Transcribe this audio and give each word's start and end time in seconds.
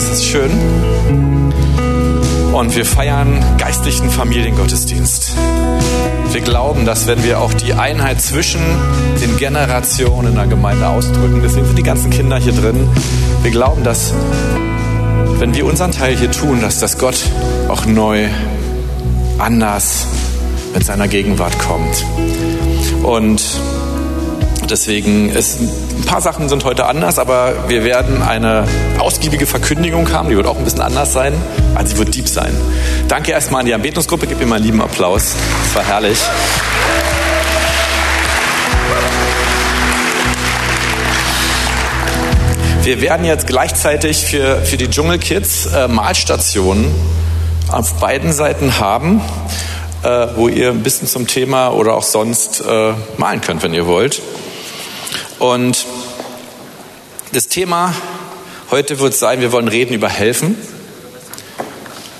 das 0.00 0.08
ist 0.12 0.24
schön. 0.24 0.50
Und 2.54 2.74
wir 2.74 2.86
feiern 2.86 3.44
geistlichen 3.58 4.08
Familiengottesdienst. 4.08 5.36
Wir 6.32 6.40
glauben, 6.40 6.86
dass 6.86 7.06
wenn 7.06 7.22
wir 7.22 7.38
auch 7.38 7.52
die 7.52 7.74
Einheit 7.74 8.22
zwischen 8.22 8.62
den 9.20 9.36
Generationen 9.36 10.28
in 10.28 10.34
der 10.36 10.46
Gemeinde 10.46 10.88
ausdrücken, 10.88 11.42
deswegen 11.42 11.66
sind 11.66 11.76
die 11.76 11.82
ganzen 11.82 12.08
Kinder 12.08 12.38
hier 12.38 12.54
drin, 12.54 12.88
wir 13.42 13.50
glauben, 13.50 13.84
dass 13.84 14.14
wenn 15.38 15.54
wir 15.54 15.66
unseren 15.66 15.92
Teil 15.92 16.16
hier 16.16 16.30
tun, 16.30 16.62
dass 16.62 16.78
das 16.78 16.96
Gott 16.96 17.18
auch 17.68 17.84
neu, 17.84 18.28
anders 19.38 20.06
mit 20.72 20.82
seiner 20.82 21.08
Gegenwart 21.08 21.58
kommt. 21.58 22.06
Und 23.02 23.42
deswegen 24.70 25.30
ist 25.30 25.60
ein 25.60 26.04
paar 26.06 26.20
Sachen 26.20 26.48
sind 26.48 26.64
heute 26.64 26.86
anders, 26.86 27.18
aber 27.18 27.68
wir 27.68 27.84
werden 27.84 28.22
eine 28.22 28.64
ausgiebige 28.98 29.46
Verkündigung 29.46 30.12
haben. 30.12 30.28
Die 30.28 30.36
wird 30.36 30.46
auch 30.46 30.56
ein 30.56 30.64
bisschen 30.64 30.80
anders 30.80 31.12
sein. 31.12 31.34
Also 31.74 31.92
sie 31.92 31.98
wird 31.98 32.14
deep 32.14 32.28
sein. 32.28 32.54
Danke 33.08 33.32
erstmal 33.32 33.60
an 33.60 33.66
die 33.66 33.74
Anbetungsgruppe. 33.74 34.26
Gib 34.26 34.38
mir 34.38 34.46
mal 34.46 34.56
einen 34.56 34.64
lieben 34.64 34.80
Applaus. 34.80 35.34
Das 35.64 35.74
war 35.74 35.84
herrlich. 35.84 36.18
Wir 42.82 43.00
werden 43.02 43.26
jetzt 43.26 43.46
gleichzeitig 43.46 44.24
für, 44.24 44.56
für 44.56 44.76
die 44.76 44.88
Dschungelkids 44.88 45.66
äh, 45.66 45.86
Malstationen 45.86 46.90
auf 47.70 48.00
beiden 48.00 48.32
Seiten 48.32 48.80
haben, 48.80 49.20
äh, 50.02 50.26
wo 50.34 50.48
ihr 50.48 50.70
ein 50.70 50.82
bisschen 50.82 51.06
zum 51.06 51.26
Thema 51.26 51.68
oder 51.68 51.94
auch 51.94 52.02
sonst 52.02 52.62
äh, 52.66 52.92
malen 53.18 53.42
könnt, 53.42 53.62
wenn 53.62 53.74
ihr 53.74 53.86
wollt. 53.86 54.22
Und 55.40 55.86
das 57.32 57.48
Thema 57.48 57.94
heute 58.70 58.98
wird 58.98 59.14
sein, 59.14 59.40
wir 59.40 59.52
wollen 59.52 59.68
reden 59.68 59.94
über 59.94 60.10
Helfen, 60.10 60.54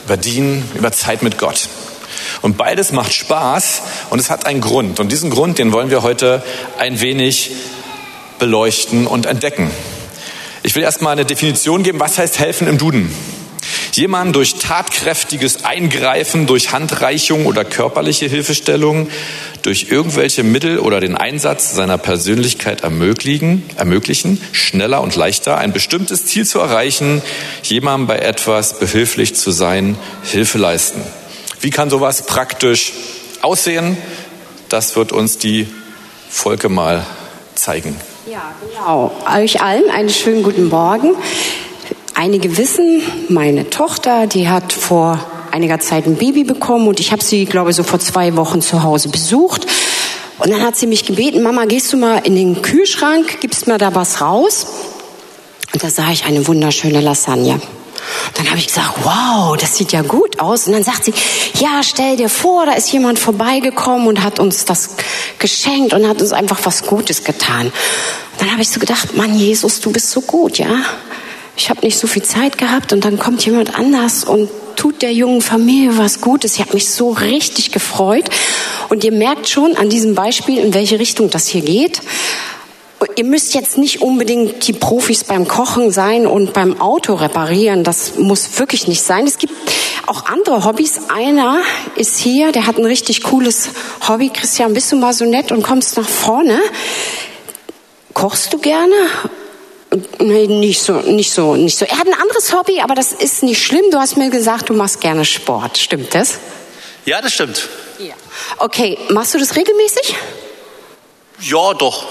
über 0.06 0.16
Dienen, 0.16 0.66
über 0.74 0.90
Zeit 0.90 1.22
mit 1.22 1.36
Gott. 1.36 1.68
Und 2.40 2.56
beides 2.56 2.92
macht 2.92 3.12
Spaß 3.12 3.82
und 4.08 4.20
es 4.20 4.30
hat 4.30 4.46
einen 4.46 4.62
Grund. 4.62 5.00
Und 5.00 5.12
diesen 5.12 5.28
Grund, 5.28 5.58
den 5.58 5.70
wollen 5.74 5.90
wir 5.90 6.02
heute 6.02 6.42
ein 6.78 7.02
wenig 7.02 7.50
beleuchten 8.38 9.06
und 9.06 9.26
entdecken. 9.26 9.70
Ich 10.62 10.74
will 10.74 10.82
erstmal 10.82 11.12
eine 11.12 11.26
Definition 11.26 11.82
geben, 11.82 12.00
was 12.00 12.16
heißt 12.16 12.38
helfen 12.38 12.68
im 12.68 12.78
Duden. 12.78 13.14
Jemand 13.92 14.36
durch 14.36 14.54
tatkräftiges 14.56 15.64
Eingreifen, 15.64 16.46
durch 16.46 16.72
Handreichung 16.72 17.46
oder 17.46 17.64
körperliche 17.64 18.26
Hilfestellung, 18.26 19.08
durch 19.62 19.88
irgendwelche 19.90 20.42
Mittel 20.42 20.78
oder 20.78 21.00
den 21.00 21.16
Einsatz 21.16 21.74
seiner 21.74 21.98
Persönlichkeit 21.98 22.82
ermöglichen, 22.82 23.62
ermöglichen, 23.76 24.40
schneller 24.52 25.00
und 25.00 25.16
leichter 25.16 25.58
ein 25.58 25.72
bestimmtes 25.72 26.26
Ziel 26.26 26.46
zu 26.46 26.60
erreichen, 26.60 27.22
jemandem 27.62 28.06
bei 28.06 28.18
etwas 28.18 28.78
behilflich 28.78 29.34
zu 29.34 29.50
sein, 29.50 29.96
Hilfe 30.22 30.58
leisten. 30.58 31.02
Wie 31.60 31.70
kann 31.70 31.90
sowas 31.90 32.26
praktisch 32.26 32.92
aussehen? 33.42 33.96
Das 34.68 34.96
wird 34.96 35.12
uns 35.12 35.38
die 35.38 35.68
Volke 36.30 36.68
mal 36.68 37.04
zeigen. 37.54 37.96
Ja, 38.30 38.54
genau. 38.66 39.12
Euch 39.36 39.60
allen 39.60 39.90
einen 39.90 40.10
schönen 40.10 40.42
guten 40.42 40.68
Morgen. 40.68 41.16
Einige 42.20 42.58
wissen, 42.58 43.00
meine 43.30 43.70
Tochter, 43.70 44.26
die 44.26 44.46
hat 44.46 44.74
vor 44.74 45.18
einiger 45.52 45.80
Zeit 45.80 46.04
ein 46.04 46.16
Baby 46.16 46.44
bekommen 46.44 46.86
und 46.86 47.00
ich 47.00 47.12
habe 47.12 47.24
sie, 47.24 47.46
glaube 47.46 47.70
ich, 47.70 47.76
so 47.76 47.82
vor 47.82 47.98
zwei 47.98 48.36
Wochen 48.36 48.60
zu 48.60 48.82
Hause 48.82 49.08
besucht. 49.08 49.66
Und 50.38 50.50
dann 50.50 50.60
hat 50.62 50.76
sie 50.76 50.86
mich 50.86 51.06
gebeten, 51.06 51.42
Mama, 51.42 51.64
gehst 51.64 51.90
du 51.94 51.96
mal 51.96 52.18
in 52.18 52.36
den 52.36 52.60
Kühlschrank, 52.60 53.40
gibst 53.40 53.66
mir 53.66 53.78
da 53.78 53.94
was 53.94 54.20
raus? 54.20 54.66
Und 55.72 55.82
da 55.82 55.88
sah 55.88 56.10
ich 56.10 56.26
eine 56.26 56.46
wunderschöne 56.46 57.00
Lasagne. 57.00 57.58
Dann 58.34 58.50
habe 58.50 58.58
ich 58.58 58.66
gesagt, 58.66 58.96
wow, 59.02 59.56
das 59.56 59.78
sieht 59.78 59.92
ja 59.92 60.02
gut 60.02 60.40
aus. 60.40 60.66
Und 60.66 60.74
dann 60.74 60.84
sagt 60.84 61.06
sie, 61.06 61.14
ja, 61.58 61.80
stell 61.82 62.18
dir 62.18 62.28
vor, 62.28 62.66
da 62.66 62.72
ist 62.72 62.92
jemand 62.92 63.18
vorbeigekommen 63.18 64.06
und 64.08 64.22
hat 64.22 64.38
uns 64.38 64.66
das 64.66 64.90
geschenkt 65.38 65.94
und 65.94 66.06
hat 66.06 66.20
uns 66.20 66.32
einfach 66.32 66.58
was 66.64 66.82
Gutes 66.82 67.24
getan. 67.24 67.68
Und 67.68 68.40
dann 68.40 68.52
habe 68.52 68.60
ich 68.60 68.68
so 68.68 68.78
gedacht, 68.78 69.16
Mann, 69.16 69.34
Jesus, 69.34 69.80
du 69.80 69.90
bist 69.90 70.10
so 70.10 70.20
gut, 70.20 70.58
ja 70.58 70.82
ich 71.60 71.68
habe 71.68 71.84
nicht 71.84 71.98
so 71.98 72.06
viel 72.06 72.22
Zeit 72.22 72.56
gehabt 72.56 72.94
und 72.94 73.04
dann 73.04 73.18
kommt 73.18 73.44
jemand 73.44 73.78
anders 73.78 74.24
und 74.24 74.48
tut 74.76 75.02
der 75.02 75.12
jungen 75.12 75.42
Familie 75.42 75.98
was 75.98 76.22
Gutes. 76.22 76.54
Ich 76.54 76.60
habe 76.60 76.72
mich 76.72 76.88
so 76.88 77.10
richtig 77.10 77.70
gefreut. 77.70 78.30
Und 78.88 79.04
ihr 79.04 79.12
merkt 79.12 79.46
schon 79.46 79.76
an 79.76 79.90
diesem 79.90 80.14
Beispiel, 80.14 80.56
in 80.56 80.72
welche 80.72 80.98
Richtung 80.98 81.28
das 81.28 81.48
hier 81.48 81.60
geht. 81.60 82.00
Ihr 83.16 83.24
müsst 83.24 83.52
jetzt 83.52 83.76
nicht 83.76 84.00
unbedingt 84.00 84.66
die 84.66 84.72
Profis 84.72 85.24
beim 85.24 85.46
Kochen 85.46 85.90
sein 85.90 86.26
und 86.26 86.54
beim 86.54 86.80
Auto 86.80 87.12
reparieren. 87.14 87.84
Das 87.84 88.16
muss 88.16 88.58
wirklich 88.58 88.88
nicht 88.88 89.02
sein. 89.02 89.26
Es 89.26 89.36
gibt 89.36 89.52
auch 90.06 90.24
andere 90.26 90.64
Hobbys. 90.64 91.10
Einer 91.14 91.58
ist 91.96 92.16
hier, 92.16 92.52
der 92.52 92.66
hat 92.66 92.78
ein 92.78 92.86
richtig 92.86 93.22
cooles 93.22 93.68
Hobby. 94.08 94.30
Christian, 94.30 94.72
bist 94.72 94.90
du 94.92 94.96
mal 94.96 95.12
so 95.12 95.26
nett 95.26 95.52
und 95.52 95.62
kommst 95.62 95.98
nach 95.98 96.08
vorne? 96.08 96.58
Kochst 98.14 98.50
du 98.54 98.58
gerne? 98.58 98.94
Nee, 100.18 100.46
nicht 100.46 100.80
so, 100.80 101.00
nicht 101.00 101.32
so, 101.32 101.56
nicht 101.56 101.76
so. 101.76 101.84
Er 101.84 101.98
hat 101.98 102.06
ein 102.06 102.14
anderes 102.14 102.54
Hobby, 102.54 102.80
aber 102.80 102.94
das 102.94 103.12
ist 103.12 103.42
nicht 103.42 103.62
schlimm. 103.62 103.84
Du 103.90 103.98
hast 103.98 104.16
mir 104.16 104.30
gesagt, 104.30 104.68
du 104.68 104.74
machst 104.74 105.00
gerne 105.00 105.24
Sport. 105.24 105.78
Stimmt 105.78 106.14
das? 106.14 106.38
Ja, 107.04 107.20
das 107.20 107.32
stimmt. 107.32 107.68
Ja. 107.98 108.14
Okay, 108.58 108.98
machst 109.10 109.34
du 109.34 109.38
das 109.38 109.56
regelmäßig? 109.56 110.14
Ja, 111.40 111.74
doch. 111.74 112.06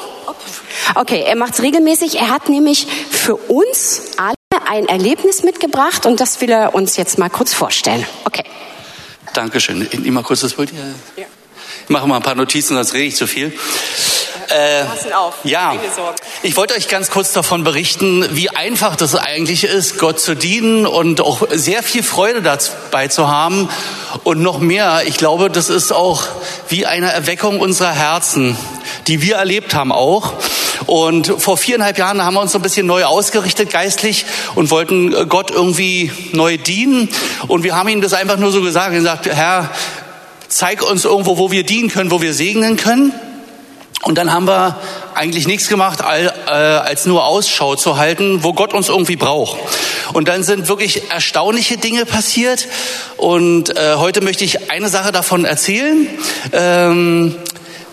Okay, 0.95 1.23
er 1.25 1.35
macht 1.35 1.53
es 1.53 1.61
regelmäßig. 1.61 2.15
Er 2.15 2.29
hat 2.29 2.49
nämlich 2.49 2.87
für 3.09 3.35
uns 3.35 4.01
alle 4.17 4.35
ein 4.67 4.87
Erlebnis 4.87 5.43
mitgebracht 5.43 6.05
und 6.05 6.19
das 6.19 6.41
will 6.41 6.49
er 6.49 6.75
uns 6.75 6.97
jetzt 6.97 7.17
mal 7.17 7.29
kurz 7.29 7.53
vorstellen. 7.53 8.05
Okay. 8.25 8.43
Dankeschön. 9.33 9.87
Ich 9.89 9.99
nehme 9.99 10.11
mal 10.11 10.23
kurz 10.23 10.41
das 10.41 10.53
Bild 10.53 10.71
hier. 10.71 10.79
Ja. 11.15 11.25
Ich 11.83 11.89
mache 11.89 12.07
mal 12.07 12.17
ein 12.17 12.23
paar 12.23 12.35
Notizen, 12.35 12.75
sonst 12.75 12.93
rede 12.93 13.05
ich 13.05 13.15
zu 13.15 13.27
viel. 13.27 13.53
Äh, 14.49 14.83
ja, 15.43 15.75
ich 16.41 16.57
wollte 16.57 16.73
euch 16.73 16.87
ganz 16.87 17.11
kurz 17.11 17.33
davon 17.33 17.63
berichten, 17.63 18.25
wie 18.31 18.49
einfach 18.49 18.95
das 18.95 19.13
eigentlich 19.13 19.63
ist, 19.63 19.99
Gott 19.99 20.19
zu 20.19 20.35
dienen 20.35 20.87
und 20.87 21.21
auch 21.21 21.47
sehr 21.51 21.83
viel 21.83 22.01
Freude 22.01 22.41
dabei 22.41 23.07
zu 23.09 23.27
haben. 23.27 23.69
Und 24.23 24.41
noch 24.41 24.59
mehr, 24.59 25.03
ich 25.05 25.17
glaube, 25.17 25.51
das 25.51 25.69
ist 25.69 25.91
auch 25.91 26.23
wie 26.67 26.85
eine 26.87 27.11
Erweckung 27.11 27.59
unserer 27.59 27.91
Herzen, 27.91 28.57
die 29.07 29.21
wir 29.21 29.35
erlebt 29.35 29.75
haben 29.75 29.91
auch. 29.91 30.33
Und 30.87 31.27
vor 31.37 31.57
viereinhalb 31.57 31.97
Jahren 31.97 32.23
haben 32.23 32.33
wir 32.33 32.41
uns 32.41 32.51
so 32.51 32.57
ein 32.59 32.63
bisschen 32.63 32.87
neu 32.87 33.05
ausgerichtet 33.05 33.69
geistlich 33.69 34.25
und 34.55 34.71
wollten 34.71 35.29
Gott 35.29 35.51
irgendwie 35.51 36.11
neu 36.31 36.57
dienen. 36.57 37.09
Und 37.47 37.63
wir 37.63 37.75
haben 37.75 37.89
ihm 37.89 38.01
das 38.01 38.13
einfach 38.13 38.37
nur 38.37 38.51
so 38.51 38.61
gesagt, 38.61 38.93
gesagt, 38.93 39.27
Herr, 39.27 39.69
zeig 40.47 40.81
uns 40.81 41.05
irgendwo, 41.05 41.37
wo 41.37 41.51
wir 41.51 41.63
dienen 41.63 41.89
können, 41.89 42.09
wo 42.09 42.21
wir 42.21 42.33
segnen 42.33 42.77
können. 42.77 43.13
Und 44.03 44.17
dann 44.17 44.31
haben 44.31 44.47
wir 44.47 44.77
eigentlich 45.13 45.45
nichts 45.45 45.67
gemacht, 45.67 45.99
äh, 45.99 46.51
als 46.51 47.05
nur 47.05 47.25
Ausschau 47.25 47.75
zu 47.75 47.97
halten, 47.97 48.43
wo 48.43 48.53
Gott 48.53 48.73
uns 48.73 48.87
irgendwie 48.87 49.17
braucht. 49.17 49.57
Und 50.13 50.27
dann 50.27 50.43
sind 50.43 50.69
wirklich 50.69 51.11
erstaunliche 51.11 51.77
Dinge 51.77 52.05
passiert. 52.05 52.67
Und 53.17 53.75
äh, 53.75 53.95
heute 53.95 54.21
möchte 54.21 54.45
ich 54.45 54.71
eine 54.71 54.87
Sache 54.87 55.11
davon 55.11 55.43
erzählen. 55.43 56.07
Ähm, 56.53 57.35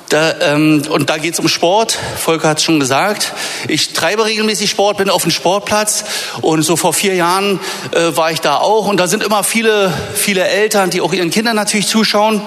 da, 0.09 0.35
ähm, 0.41 0.83
und 0.89 1.11
da 1.11 1.19
geht 1.19 1.35
es 1.35 1.41
um 1.41 1.49
Sport. 1.49 1.99
Volker 2.17 2.51
hat 2.51 2.59
es 2.59 2.65
schon 2.65 2.79
gesagt. 2.79 3.33
Ich 3.67 3.93
treibe 3.93 4.25
regelmäßig 4.25 4.71
Sport, 4.71 4.99
bin 4.99 5.11
auf 5.11 5.23
dem 5.23 5.33
Sportplatz 5.33 6.05
und 6.43 6.63
so 6.63 6.77
vor 6.77 6.93
vier 6.93 7.15
Jahren 7.15 7.59
äh, 7.91 8.17
war 8.17 8.31
ich 8.31 8.41
da 8.41 8.59
auch. 8.59 8.87
Und 8.87 8.99
da 8.99 9.09
sind 9.09 9.25
immer 9.25 9.43
viele, 9.43 9.93
viele 10.15 10.47
Eltern, 10.47 10.91
die 10.91 11.01
auch 11.01 11.13
ihren 11.13 11.31
Kindern 11.31 11.57
natürlich 11.57 11.89
zuschauen. 11.89 12.41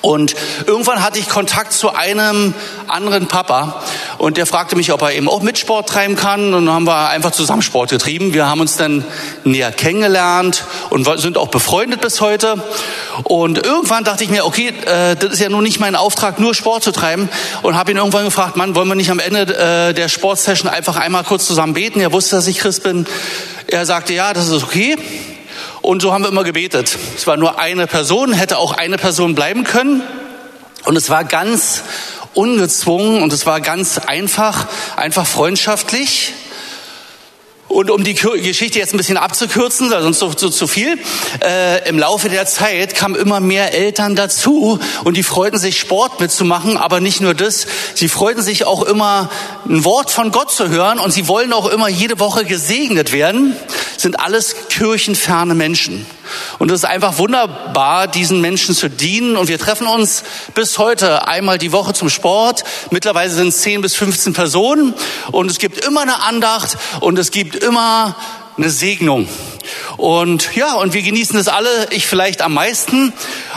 Und 0.00 0.34
irgendwann 0.66 1.02
hatte 1.02 1.18
ich 1.18 1.28
Kontakt 1.28 1.72
zu 1.72 1.94
einem 1.94 2.54
anderen 2.88 3.26
Papa 3.26 3.82
und 4.18 4.36
der 4.36 4.46
fragte 4.46 4.76
mich, 4.76 4.92
ob 4.92 5.02
er 5.02 5.12
eben 5.12 5.28
auch 5.28 5.42
mit 5.42 5.58
Sport 5.58 5.88
treiben 5.88 6.16
kann. 6.16 6.54
Und 6.54 6.66
dann 6.66 6.74
haben 6.74 6.86
wir 6.86 7.08
einfach 7.08 7.32
zusammen 7.32 7.62
Sport 7.62 7.90
getrieben. 7.90 8.34
Wir 8.34 8.46
haben 8.48 8.60
uns 8.60 8.76
dann 8.76 9.04
näher 9.44 9.72
kennengelernt 9.72 10.64
und 10.90 11.06
sind 11.18 11.38
auch 11.38 11.48
befreundet 11.48 12.00
bis 12.00 12.20
heute. 12.20 12.62
Und 13.24 13.64
irgendwann 13.64 14.04
dachte 14.04 14.24
ich 14.24 14.30
mir, 14.30 14.44
okay, 14.44 14.68
äh, 14.68 15.16
das 15.16 15.32
ist 15.32 15.40
ja 15.40 15.48
nun 15.48 15.64
nicht 15.64 15.80
mein 15.80 15.96
Auftrag, 15.96 16.38
nur 16.38 16.54
Sport 16.54 16.82
zu 16.82 16.92
treiben. 16.92 17.28
Und 17.62 17.76
habe 17.76 17.90
ihn 17.90 17.96
irgendwann 17.96 18.24
gefragt, 18.24 18.56
Mann, 18.56 18.74
wollen 18.74 18.88
wir 18.88 18.94
nicht 18.94 19.10
am 19.10 19.18
Ende 19.18 19.42
äh, 19.42 19.94
der 19.94 20.08
Sportsession 20.08 20.70
einfach 20.70 20.96
einmal 20.96 21.24
kurz 21.24 21.46
zusammen 21.46 21.74
beten? 21.74 22.00
Er 22.00 22.12
wusste, 22.12 22.36
dass 22.36 22.46
ich 22.46 22.58
Christ 22.58 22.82
bin. 22.82 23.06
Er 23.66 23.84
sagte, 23.86 24.14
ja, 24.14 24.32
das 24.32 24.48
ist 24.48 24.62
okay. 24.62 24.96
Und 25.86 26.02
so 26.02 26.12
haben 26.12 26.24
wir 26.24 26.30
immer 26.30 26.42
gebetet. 26.42 26.98
Es 27.16 27.28
war 27.28 27.36
nur 27.36 27.60
eine 27.60 27.86
Person, 27.86 28.32
hätte 28.32 28.58
auch 28.58 28.72
eine 28.72 28.98
Person 28.98 29.36
bleiben 29.36 29.62
können. 29.62 30.02
Und 30.84 30.96
es 30.96 31.10
war 31.10 31.22
ganz 31.22 31.84
ungezwungen 32.34 33.22
und 33.22 33.32
es 33.32 33.46
war 33.46 33.60
ganz 33.60 33.96
einfach, 33.98 34.66
einfach 34.96 35.28
freundschaftlich. 35.28 36.32
Und 37.68 37.90
um 37.90 38.04
die 38.04 38.14
Geschichte 38.14 38.78
jetzt 38.78 38.94
ein 38.94 38.96
bisschen 38.96 39.16
abzukürzen, 39.16 39.90
sonst 39.90 40.18
so, 40.18 40.32
so 40.36 40.50
zu 40.50 40.66
viel, 40.66 40.98
äh, 41.42 41.88
im 41.88 41.98
Laufe 41.98 42.28
der 42.28 42.46
Zeit 42.46 42.94
kamen 42.94 43.16
immer 43.16 43.40
mehr 43.40 43.74
Eltern 43.74 44.14
dazu 44.14 44.78
und 45.04 45.16
die 45.16 45.24
freuten 45.24 45.58
sich, 45.58 45.78
Sport 45.78 46.20
mitzumachen, 46.20 46.76
aber 46.76 47.00
nicht 47.00 47.20
nur 47.20 47.34
das, 47.34 47.66
sie 47.94 48.08
freuten 48.08 48.42
sich 48.42 48.64
auch 48.64 48.82
immer, 48.82 49.30
ein 49.68 49.84
Wort 49.84 50.10
von 50.10 50.30
Gott 50.30 50.52
zu 50.52 50.68
hören 50.68 51.00
und 51.00 51.12
sie 51.12 51.26
wollen 51.26 51.52
auch 51.52 51.68
immer 51.68 51.88
jede 51.88 52.20
Woche 52.20 52.44
gesegnet 52.44 53.12
werden. 53.12 53.56
sind 53.96 54.20
alles 54.20 54.54
kirchenferne 54.68 55.54
Menschen. 55.54 56.06
Und 56.58 56.70
es 56.70 56.80
ist 56.80 56.84
einfach 56.84 57.18
wunderbar, 57.18 58.08
diesen 58.08 58.40
Menschen 58.40 58.74
zu 58.74 58.88
dienen. 58.88 59.36
Und 59.36 59.48
wir 59.48 59.58
treffen 59.58 59.86
uns 59.86 60.24
bis 60.54 60.78
heute 60.78 61.28
einmal 61.28 61.58
die 61.58 61.72
Woche 61.72 61.92
zum 61.92 62.08
Sport. 62.08 62.64
Mittlerweile 62.90 63.30
sind 63.30 63.48
es 63.48 63.62
10 63.62 63.80
bis 63.82 63.96
15 63.96 64.32
Personen. 64.32 64.94
Und 65.32 65.50
es 65.50 65.58
gibt 65.58 65.84
immer 65.84 66.02
eine 66.02 66.22
Andacht 66.22 66.76
und 67.00 67.18
es 67.18 67.30
gibt 67.30 67.56
immer 67.56 68.16
eine 68.56 68.70
Segnung. 68.70 69.28
Und 69.96 70.54
ja, 70.54 70.74
und 70.74 70.92
wir 70.92 71.02
genießen 71.02 71.36
das 71.36 71.48
alle, 71.48 71.88
ich 71.90 72.06
vielleicht 72.06 72.42
am 72.42 72.54
meisten. 72.54 73.12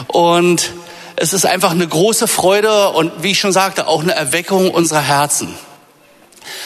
Und 0.07 0.73
es 1.15 1.33
ist 1.33 1.45
einfach 1.45 1.71
eine 1.71 1.87
große 1.87 2.27
Freude 2.27 2.89
und 2.89 3.11
wie 3.21 3.31
ich 3.31 3.39
schon 3.39 3.51
sagte, 3.51 3.87
auch 3.87 4.01
eine 4.01 4.13
Erweckung 4.13 4.71
unserer 4.71 5.01
Herzen. 5.01 5.53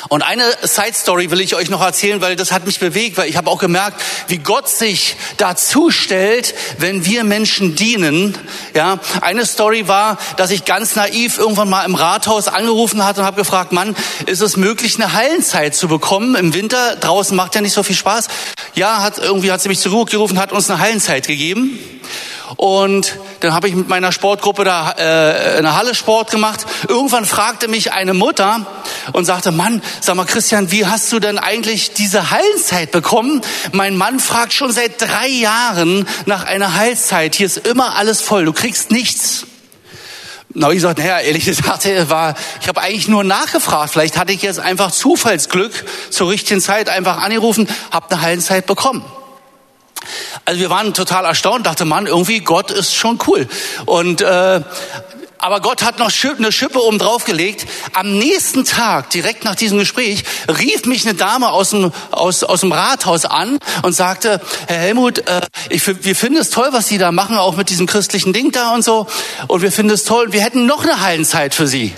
Und 0.10 0.22
eine 0.22 0.44
Side 0.62 0.94
Story 0.94 1.32
will 1.32 1.42
ich 1.42 1.56
euch 1.56 1.70
noch 1.70 1.82
erzählen, 1.82 2.22
weil 2.22 2.36
das 2.36 2.52
hat 2.52 2.66
mich 2.66 2.80
bewegt, 2.80 3.18
weil 3.18 3.30
ich 3.30 3.38
habe 3.38 3.50
auch 3.50 3.60
gemerkt, 3.60 4.02
wie 4.28 4.38
Gott 4.38 4.70
sich 4.70 5.16
dazu 5.38 5.92
stellt, 5.92 6.54
wenn 6.78 7.06
wir 7.06 7.24
Menschen 7.24 7.76
dienen. 7.76 8.38
Ja, 8.74 9.00
eine 9.22 9.46
Story 9.46 9.88
war, 9.88 10.18
dass 10.38 10.52
ich 10.52 10.66
ganz 10.66 10.96
naiv 10.96 11.38
irgendwann 11.38 11.70
mal 11.70 11.86
im 11.86 11.96
Rathaus 11.96 12.48
angerufen 12.48 13.06
hatte 13.06 13.22
und 13.22 13.26
habe 13.26 13.38
gefragt, 13.38 13.72
Mann, 13.72 13.96
ist 14.26 14.42
es 14.42 14.58
möglich, 14.58 14.96
eine 14.96 15.14
Hallenzeit 15.14 15.76
zu 15.76 15.88
bekommen 15.88 16.36
im 16.36 16.54
Winter? 16.54 16.96
Draußen 16.96 17.36
macht 17.36 17.56
ja 17.56 17.62
nicht 17.62 17.74
so 17.74 17.84
viel 17.84 17.96
Spaß. 17.96 18.28
Ja, 18.76 19.02
hat 19.02 19.18
irgendwie 19.18 19.52
hat 19.52 19.62
sie 19.62 19.70
mich 19.70 19.80
zurückgerufen, 19.80 20.40
hat 20.40 20.52
uns 20.52 20.70
eine 20.70 20.80
Hallenzeit 20.80 21.28
gegeben. 21.28 21.80
Und 22.58 23.18
dann 23.40 23.54
habe 23.54 23.68
ich 23.68 23.76
mit 23.76 23.88
meiner 23.88 24.12
Sportgruppe 24.12 24.64
da 24.64 24.92
äh, 24.98 25.58
eine 25.58 25.76
Halle 25.76 25.96
Sport 25.96 26.32
gemacht. 26.32 26.66
Irgendwann 26.88 27.26
fragte 27.26 27.68
mich 27.68 27.94
eine 27.94 28.14
Mutter 28.14 28.66
und 29.12 29.26
sagte, 29.26 29.52
Mann, 29.52 29.82
sag 30.02 30.16
mal 30.16 30.26
Christian, 30.26 30.72
wie 30.72 30.86
hast 30.86 31.12
du 31.12 31.20
denn 31.20 31.40
eigentlich 31.40 31.94
diese 31.94 32.32
Heilzeit 32.32 32.92
bekommen? 32.92 33.42
Mein 33.72 33.98
Mann 33.98 34.20
fragt 34.20 34.54
schon 34.54 34.72
seit 34.72 35.02
drei 35.02 35.28
Jahren 35.28 36.08
nach 36.26 36.46
einer 36.46 36.76
Heilzeit. 36.76 37.36
Hier 37.36 37.48
ist 37.48 37.58
immer 37.58 37.96
alles 37.96 38.22
voll, 38.22 38.46
du 38.46 38.54
kriegst 38.54 38.92
nichts. 38.92 39.46
Na, 40.56 40.70
ich 40.70 40.82
sagte, 40.82 41.02
naja, 41.02 41.20
ehrlich 41.20 41.46
gesagt, 41.46 42.10
war, 42.10 42.36
ich 42.62 42.68
habe 42.68 42.80
eigentlich 42.82 43.08
nur 43.08 43.24
nachgefragt. 43.24 43.92
Vielleicht 43.92 44.18
hatte 44.18 44.34
ich 44.34 44.44
jetzt 44.44 44.60
einfach 44.60 44.92
Zufallsglück 44.92 45.72
zur 46.12 46.30
richtigen 46.30 46.62
Zeit 46.62 46.90
einfach 46.90 47.24
angerufen, 47.24 47.68
habe 47.92 48.12
eine 48.12 48.22
Heilzeit 48.22 48.68
bekommen. 48.68 49.04
Also 50.46 50.60
wir 50.60 50.70
waren 50.70 50.94
total 50.94 51.26
erstaunt, 51.26 51.66
dachte 51.66 51.86
man, 51.86 52.08
irgendwie 52.08 52.40
Gott 52.40 52.72
ist 52.72 52.96
schon 52.96 53.20
cool. 53.28 53.48
Und 53.86 54.22
äh, 54.22 54.62
aber 55.44 55.60
Gott 55.60 55.84
hat 55.84 56.00
noch 56.00 56.10
eine 56.38 56.52
Schippe 56.54 56.82
oben 56.82 57.00
drauf 57.00 57.26
gelegt. 57.26 57.66
Am 57.92 58.18
nächsten 58.18 58.64
Tag, 58.64 59.10
direkt 59.10 59.44
nach 59.44 59.56
diesem 59.56 59.78
Gespräch, 59.78 60.24
rief 60.48 60.86
mich 60.86 61.06
eine 61.06 61.16
Dame 61.16 61.52
aus 61.52 61.72
dem, 61.72 61.92
aus, 62.12 62.46
aus 62.46 62.62
dem 62.62 62.72
Rathaus 62.72 63.26
an 63.26 63.60
und 63.82 63.92
sagte, 63.92 64.40
Herr 64.68 64.78
Helmut, 64.78 65.18
äh, 65.28 65.42
ich, 65.68 65.86
wir 65.86 66.16
finden 66.16 66.40
es 66.40 66.50
toll, 66.50 66.70
was 66.72 66.88
Sie 66.88 66.98
da 66.98 67.12
machen, 67.12 67.38
auch 67.38 67.58
mit 67.58 67.70
diesem 67.70 67.88
christlichen 67.88 68.32
Ding 68.32 68.54
da 68.54 68.74
und 68.74 68.86
so. 68.86 69.06
Und 69.50 69.62
wir 69.62 69.74
finden 69.74 69.92
es 69.92 70.06
toll, 70.06 70.32
wir 70.32 70.42
hätten 70.42 70.66
noch 70.66 70.84
eine 70.84 71.02
Heilenzeit 71.02 71.54
für 71.54 71.68
Sie. 71.68 71.94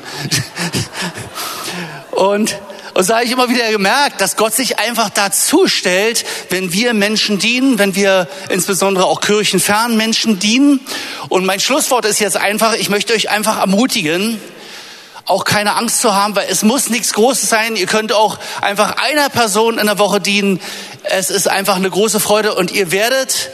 und 2.10 2.56
und 2.94 3.04
so 3.04 3.14
habe 3.14 3.26
ich 3.26 3.32
immer 3.32 3.50
wieder 3.50 3.70
gemerkt, 3.72 4.22
dass 4.22 4.38
Gott 4.38 4.54
sich 4.54 4.80
einfach 4.80 5.10
dazu 5.10 5.68
stellt, 5.68 6.26
wenn 6.50 6.72
wir 6.72 6.94
Menschen 6.94 7.40
dienen, 7.40 7.80
wenn 7.80 7.96
wir 7.96 8.28
insbesondere 8.50 9.06
auch 9.06 9.22
kirchenfernen 9.22 9.98
Menschen 9.98 10.40
dienen. 10.40 10.80
Und 11.30 11.46
mein 11.46 11.60
Schlusswort 11.60 12.06
ist 12.06 12.20
jetzt 12.20 12.38
einfach, 12.38 12.74
ich 12.74 12.90
möchte 12.90 13.14
euch 13.14 13.30
einfach 13.30 13.60
ermutigen, 13.60 14.40
auch 15.26 15.44
keine 15.44 15.76
Angst 15.76 16.02
zu 16.02 16.14
haben, 16.14 16.36
weil 16.36 16.48
es 16.50 16.62
muss 16.64 16.90
nichts 16.90 17.14
Großes 17.14 17.50
sein. 17.50 17.76
Ihr 17.76 17.88
könnt 17.88 18.14
auch 18.14 18.38
einfach 18.62 18.96
einer 18.98 19.30
Person 19.30 19.80
in 19.80 19.88
der 19.88 19.98
Woche 19.98 20.22
dienen. 20.22 20.62
Es 21.04 21.30
ist 21.30 21.50
einfach 21.50 21.76
eine 21.76 21.90
große 21.90 22.20
Freude 22.20 22.54
und 22.54 22.72
ihr 22.72 22.92
werdet 22.92 23.50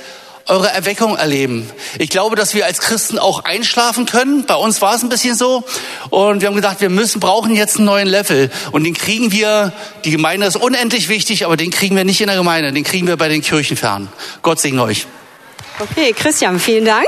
eure 0.48 0.70
Erweckung 0.70 1.18
erleben. 1.18 1.70
Ich 1.98 2.10
glaube, 2.10 2.36
dass 2.36 2.54
wir 2.54 2.66
als 2.66 2.80
Christen 2.80 3.20
auch 3.20 3.44
einschlafen 3.44 4.06
können. 4.06 4.46
Bei 4.46 4.56
uns 4.56 4.82
war 4.82 4.96
es 4.96 5.04
ein 5.04 5.10
bisschen 5.10 5.36
so. 5.36 5.64
Und 6.10 6.42
wir 6.42 6.48
haben 6.48 6.56
gedacht, 6.56 6.82
wir 6.82 6.90
müssen, 6.90 7.20
brauchen 7.20 7.56
jetzt 7.56 7.78
einen 7.78 7.86
neuen 7.86 8.08
Level. 8.08 8.50
Und 8.72 8.84
den 8.84 8.94
kriegen 8.94 9.32
wir, 9.32 9.74
die 10.04 10.12
Gemeinde 10.12 10.48
ist 10.48 10.56
unendlich 10.56 11.10
wichtig, 11.10 11.46
aber 11.46 11.58
den 11.58 11.70
kriegen 11.70 11.96
wir 11.96 12.04
nicht 12.04 12.22
in 12.22 12.28
der 12.28 12.38
Gemeinde, 12.38 12.72
den 12.72 12.84
kriegen 12.84 13.08
wir 13.08 13.18
bei 13.18 13.30
den 13.30 13.42
Kirchenfernen. 13.42 14.10
Gott 14.42 14.60
segne 14.60 14.84
euch. 14.84 15.08
Okay, 15.80 16.14
Christian, 16.14 16.60
vielen 16.60 16.86
Dank. 16.86 17.08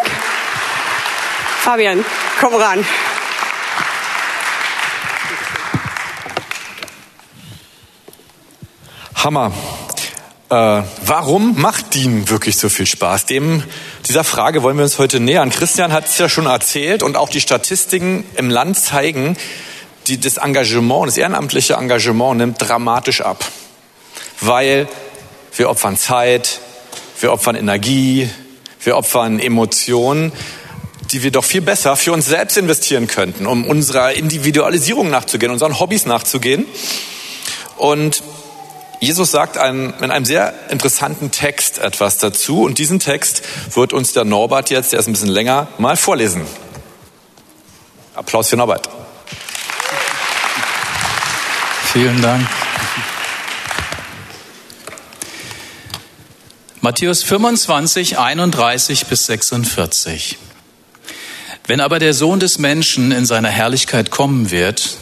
Fabian, 1.62 2.04
komm 2.40 2.56
ran. 2.56 2.86
Hammer. 9.24 9.54
Äh, 10.54 10.84
warum 11.08 11.60
macht 11.60 11.96
Dienen 11.96 12.30
wirklich 12.30 12.58
so 12.58 12.70
viel 12.70 12.86
Spaß? 12.86 13.26
Dem, 13.26 13.64
dieser 14.08 14.24
Frage 14.24 14.62
wollen 14.62 14.78
wir 14.78 14.84
uns 14.84 15.00
heute 15.00 15.20
nähern. 15.20 15.50
Christian 15.50 15.92
hat 15.92 16.06
es 16.06 16.20
ja 16.20 16.30
schon 16.30 16.46
erzählt 16.46 17.02
und 17.02 17.18
auch 17.18 17.30
die 17.30 17.42
Statistiken 17.42 18.24
im 18.36 18.52
Land 18.52 18.78
zeigen, 18.78 19.36
die, 20.06 20.20
das 20.20 20.38
Engagement, 20.38 21.08
das 21.08 21.18
ehrenamtliche 21.18 21.74
Engagement 21.74 22.38
nimmt 22.38 22.58
dramatisch 22.62 23.22
ab. 23.22 23.44
Weil 24.42 24.88
wir 25.56 25.72
opfern 25.72 25.98
Zeit, 25.98 26.60
wir 27.20 27.34
opfern 27.34 27.56
Energie, 27.56 28.30
wir 28.84 28.96
opfern 28.96 29.40
Emotionen, 29.40 30.34
die 31.12 31.24
wir 31.24 31.32
doch 31.32 31.46
viel 31.46 31.62
besser 31.62 31.96
für 31.96 32.12
uns 32.12 32.28
selbst 32.28 32.58
investieren 32.58 33.08
könnten, 33.08 33.48
um 33.48 33.66
unserer 33.66 34.14
Individualisierung 34.14 35.10
nachzugehen, 35.10 35.52
unseren 35.52 35.80
Hobbys 35.80 36.06
nachzugehen. 36.06 36.68
Und 37.76 38.22
Jesus 39.04 39.32
sagt 39.32 39.58
einen, 39.58 39.94
in 40.00 40.12
einem 40.12 40.24
sehr 40.24 40.54
interessanten 40.70 41.30
Text 41.30 41.78
etwas 41.78 42.20
dazu 42.20 42.64
und 42.64 42.78
diesen 42.78 43.02
Text 43.02 43.42
wird 43.74 43.92
uns 43.92 44.14
der 44.14 44.24
Norbert 44.24 44.70
jetzt, 44.70 44.94
der 44.94 45.00
ist 45.00 45.08
ein 45.08 45.12
bisschen 45.12 45.28
länger, 45.28 45.68
mal 45.78 45.98
vorlesen. 45.98 46.48
Applaus 48.16 48.48
für 48.48 48.56
Norbert. 48.56 48.90
Vielen 51.92 52.22
Dank. 52.22 52.48
Matthäus 56.80 57.24
25, 57.24 58.20
31 58.20 59.08
bis 59.08 59.26
46. 59.26 60.38
Wenn 61.68 61.82
aber 61.82 62.00
der 62.00 62.14
Sohn 62.14 62.40
des 62.40 62.58
Menschen 62.58 63.12
in 63.12 63.26
seiner 63.26 63.50
Herrlichkeit 63.50 64.12
kommen 64.12 64.50
wird 64.50 64.96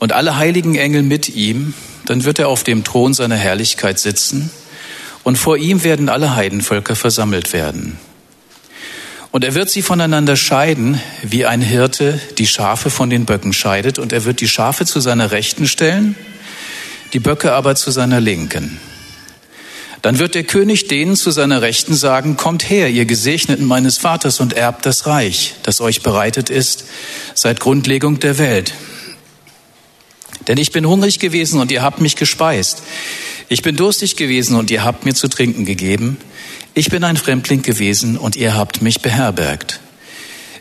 und 0.00 0.12
alle 0.12 0.36
heiligen 0.36 0.74
Engel 0.74 1.04
mit 1.04 1.28
ihm, 1.28 1.74
dann 2.06 2.24
wird 2.24 2.38
er 2.38 2.48
auf 2.48 2.64
dem 2.64 2.84
Thron 2.84 3.14
seiner 3.14 3.36
Herrlichkeit 3.36 3.98
sitzen 3.98 4.50
und 5.22 5.36
vor 5.36 5.56
ihm 5.56 5.82
werden 5.84 6.08
alle 6.08 6.36
Heidenvölker 6.36 6.96
versammelt 6.96 7.52
werden. 7.52 7.98
Und 9.34 9.42
er 9.42 9.54
wird 9.54 9.68
sie 9.68 9.82
voneinander 9.82 10.36
scheiden, 10.36 11.00
wie 11.22 11.44
ein 11.44 11.60
Hirte 11.60 12.20
die 12.38 12.46
Schafe 12.46 12.88
von 12.88 13.10
den 13.10 13.24
Böcken 13.24 13.52
scheidet, 13.52 13.98
und 13.98 14.12
er 14.12 14.24
wird 14.24 14.40
die 14.40 14.46
Schafe 14.46 14.86
zu 14.86 15.00
seiner 15.00 15.32
Rechten 15.32 15.66
stellen, 15.66 16.14
die 17.12 17.18
Böcke 17.18 17.52
aber 17.52 17.74
zu 17.74 17.90
seiner 17.90 18.20
Linken. 18.20 18.78
Dann 20.02 20.20
wird 20.20 20.36
der 20.36 20.44
König 20.44 20.86
denen 20.86 21.16
zu 21.16 21.32
seiner 21.32 21.62
Rechten 21.62 21.94
sagen, 21.94 22.36
kommt 22.36 22.70
her, 22.70 22.90
ihr 22.90 23.06
Gesegneten 23.06 23.64
meines 23.66 23.98
Vaters, 23.98 24.38
und 24.38 24.52
erbt 24.52 24.86
das 24.86 25.06
Reich, 25.06 25.54
das 25.64 25.80
euch 25.80 26.02
bereitet 26.02 26.48
ist 26.48 26.84
seit 27.34 27.58
Grundlegung 27.58 28.20
der 28.20 28.38
Welt. 28.38 28.72
Denn 30.46 30.58
ich 30.58 30.72
bin 30.72 30.86
hungrig 30.86 31.18
gewesen 31.18 31.60
und 31.60 31.70
ihr 31.70 31.82
habt 31.82 32.00
mich 32.00 32.16
gespeist. 32.16 32.82
Ich 33.48 33.62
bin 33.62 33.76
durstig 33.76 34.16
gewesen 34.16 34.56
und 34.56 34.70
ihr 34.70 34.84
habt 34.84 35.04
mir 35.04 35.14
zu 35.14 35.28
trinken 35.28 35.64
gegeben. 35.64 36.18
Ich 36.74 36.90
bin 36.90 37.04
ein 37.04 37.16
Fremdling 37.16 37.62
gewesen 37.62 38.16
und 38.16 38.36
ihr 38.36 38.56
habt 38.56 38.82
mich 38.82 39.00
beherbergt. 39.00 39.80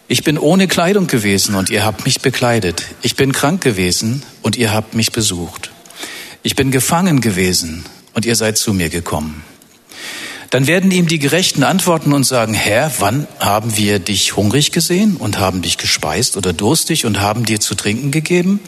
Ich 0.08 0.24
bin 0.24 0.38
ohne 0.38 0.68
Kleidung 0.68 1.08
gewesen 1.08 1.56
und 1.56 1.70
ihr 1.70 1.86
habt 1.86 2.06
mich 2.06 2.22
bekleidet. 2.22 2.84
Ich 3.02 3.16
bin 3.16 3.32
krank 3.32 3.62
gewesen 3.62 4.22
und 4.42 4.58
ihr 4.58 4.74
habt 4.74 4.94
mich 4.94 5.12
besucht. 5.12 5.72
Ich 6.44 6.56
bin 6.56 6.72
gefangen 6.72 7.22
gewesen 7.22 7.86
und 8.14 8.26
ihr 8.26 8.36
seid 8.36 8.58
zu 8.58 8.74
mir 8.74 8.90
gekommen. 8.90 9.44
Dann 10.50 10.68
werden 10.68 10.92
ihm 10.92 11.08
die 11.08 11.18
Gerechten 11.18 11.64
antworten 11.64 12.14
und 12.14 12.26
sagen, 12.26 12.54
Herr, 12.54 12.92
wann 13.00 13.28
haben 13.40 13.76
wir 13.76 13.98
dich 13.98 14.36
hungrig 14.36 14.72
gesehen 14.72 15.16
und 15.18 15.40
haben 15.40 15.64
dich 15.64 15.80
gespeist 15.80 16.38
oder 16.38 16.54
durstig 16.54 17.06
und 17.06 17.22
haben 17.22 17.44
dir 17.44 17.60
zu 17.60 17.74
trinken 17.74 18.12
gegeben? 18.12 18.60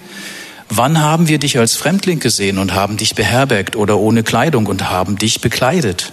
Wann 0.69 0.99
haben 0.99 1.27
wir 1.27 1.37
dich 1.37 1.57
als 1.59 1.75
Fremdling 1.75 2.19
gesehen 2.19 2.57
und 2.57 2.73
haben 2.73 2.97
dich 2.97 3.15
beherbergt 3.15 3.75
oder 3.75 3.97
ohne 3.97 4.23
Kleidung 4.23 4.65
und 4.65 4.89
haben 4.89 5.17
dich 5.17 5.41
bekleidet? 5.41 6.11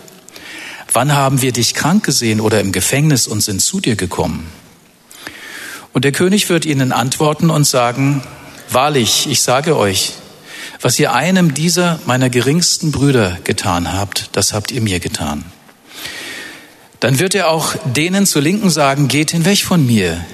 Wann 0.93 1.13
haben 1.13 1.41
wir 1.41 1.53
dich 1.53 1.75
krank 1.75 2.05
gesehen 2.05 2.41
oder 2.41 2.61
im 2.61 2.73
Gefängnis 2.73 3.27
und 3.27 3.41
sind 3.41 3.63
zu 3.63 3.81
dir 3.81 3.97
gekommen? 3.97 4.47
Und 5.93 6.05
der 6.05 6.13
König 6.13 6.49
wird 6.49 6.65
ihnen 6.67 6.93
antworten 6.93 7.51
und 7.51 7.65
sagen, 7.65 8.23
Wahrlich, 8.73 9.27
ich 9.29 9.43
sage 9.43 9.77
euch, 9.77 10.15
was 10.81 10.99
ihr 10.99 11.13
einem 11.13 11.53
dieser 11.53 12.01
meiner 12.07 12.31
geringsten 12.31 12.91
Brüder 12.91 13.37
getan 13.45 13.93
habt, 13.93 14.31
das 14.33 14.55
habt 14.55 14.71
ihr 14.71 14.81
mir 14.81 14.99
getan. 14.99 15.45
Dann 16.99 17.19
wird 17.19 17.35
er 17.35 17.51
auch 17.51 17.75
denen 17.85 18.25
zur 18.25 18.41
Linken 18.41 18.71
sagen, 18.71 19.09
geht 19.09 19.33
hinweg 19.33 19.63
von 19.63 19.85
mir, 19.85 20.25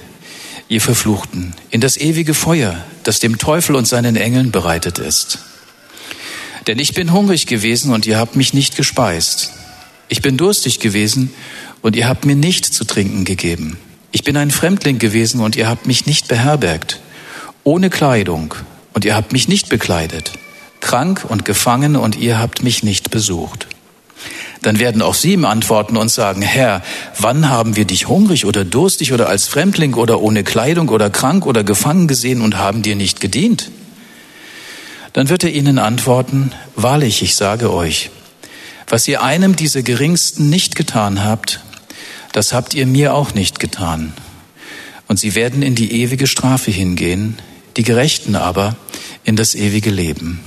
ihr 0.69 0.81
Verfluchten, 0.81 1.53
in 1.71 1.81
das 1.81 1.97
ewige 1.97 2.35
Feuer, 2.35 2.85
das 3.03 3.19
dem 3.19 3.39
Teufel 3.39 3.75
und 3.75 3.87
seinen 3.87 4.15
Engeln 4.15 4.51
bereitet 4.51 4.99
ist. 4.99 5.39
Denn 6.67 6.77
ich 6.77 6.93
bin 6.93 7.11
hungrig 7.11 7.47
gewesen 7.47 7.91
und 7.91 8.05
ihr 8.05 8.19
habt 8.19 8.35
mich 8.35 8.53
nicht 8.53 8.77
gespeist. 8.77 9.51
Ich 10.07 10.21
bin 10.21 10.37
durstig 10.37 10.79
gewesen 10.79 11.33
und 11.81 11.95
ihr 11.95 12.07
habt 12.07 12.25
mir 12.25 12.35
nicht 12.35 12.65
zu 12.65 12.85
trinken 12.85 13.25
gegeben. 13.25 13.77
Ich 14.11 14.23
bin 14.23 14.37
ein 14.37 14.51
Fremdling 14.51 14.99
gewesen 14.99 15.41
und 15.41 15.55
ihr 15.55 15.67
habt 15.67 15.87
mich 15.87 16.05
nicht 16.05 16.27
beherbergt. 16.27 16.99
Ohne 17.63 17.89
Kleidung 17.89 18.53
und 18.93 19.05
ihr 19.05 19.15
habt 19.15 19.33
mich 19.33 19.47
nicht 19.47 19.69
bekleidet. 19.69 20.33
Krank 20.81 21.25
und 21.27 21.45
gefangen 21.45 21.95
und 21.95 22.15
ihr 22.15 22.39
habt 22.39 22.63
mich 22.63 22.83
nicht 22.83 23.09
besucht. 23.09 23.67
Dann 24.61 24.79
werden 24.79 25.01
auch 25.01 25.13
sie 25.13 25.33
ihm 25.33 25.45
antworten 25.45 25.95
und 25.95 26.09
sagen, 26.09 26.41
Herr, 26.41 26.81
wann 27.17 27.49
haben 27.49 27.75
wir 27.75 27.85
dich 27.85 28.07
hungrig 28.07 28.45
oder 28.45 28.65
durstig 28.65 29.13
oder 29.13 29.29
als 29.29 29.47
Fremdling 29.47 29.93
oder 29.93 30.21
ohne 30.21 30.43
Kleidung 30.43 30.89
oder 30.89 31.09
krank 31.09 31.45
oder 31.45 31.63
gefangen 31.63 32.07
gesehen 32.07 32.41
und 32.41 32.57
haben 32.57 32.81
dir 32.81 32.95
nicht 32.95 33.21
gedient? 33.21 33.71
Dann 35.13 35.29
wird 35.29 35.43
er 35.43 35.51
ihnen 35.51 35.79
antworten, 35.79 36.51
wahrlich, 36.75 37.21
ich 37.23 37.35
sage 37.35 37.73
euch, 37.73 38.09
was 38.87 39.07
ihr 39.07 39.23
einem 39.23 39.55
dieser 39.55 39.81
Geringsten 39.81 40.49
nicht 40.49 40.75
getan 40.75 41.23
habt, 41.23 41.61
das 42.31 42.53
habt 42.53 42.73
ihr 42.73 42.85
mir 42.85 43.13
auch 43.13 43.33
nicht 43.33 43.59
getan. 43.59 44.13
Und 45.07 45.19
sie 45.19 45.35
werden 45.35 45.61
in 45.61 45.75
die 45.75 46.01
ewige 46.01 46.27
Strafe 46.27 46.69
hingehen, 46.69 47.37
die 47.77 47.83
Gerechten 47.83 48.35
aber 48.35 48.75
in 49.23 49.35
das 49.35 49.55
ewige 49.55 49.89
Leben. 49.89 50.39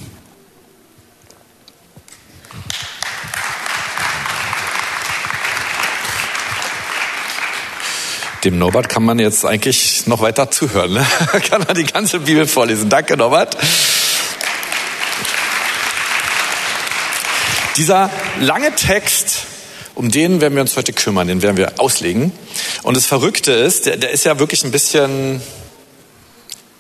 Dem 8.45 8.59
Norbert 8.59 8.89
kann 8.89 9.05
man 9.05 9.21
jetzt 9.21 9.45
eigentlich 9.45 10.09
noch 10.09 10.21
weiter 10.21 10.51
zuhören. 10.51 10.95
Ne? 10.95 11.07
kann 11.49 11.63
man 11.63 11.77
die 11.77 11.85
ganze 11.85 12.19
Bibel 12.19 12.49
vorlesen. 12.49 12.89
Danke, 12.89 13.17
Norbert. 13.17 13.57
Dieser 17.77 18.11
lange 18.41 18.75
Text, 18.75 19.47
um 19.95 20.11
den 20.11 20.41
werden 20.41 20.55
wir 20.55 20.63
uns 20.63 20.77
heute 20.77 20.93
kümmern, 20.93 21.29
den 21.29 21.41
werden 21.41 21.57
wir 21.57 21.79
auslegen. 21.79 22.33
Und 22.83 22.97
das 22.97 23.07
Verrückte 23.07 23.53
ist, 23.53 23.87
der, 23.87 23.97
der 23.97 24.11
ist 24.11 24.25
ja 24.25 24.41
wirklich 24.41 24.65
ein 24.65 24.73
bisschen 24.73 25.41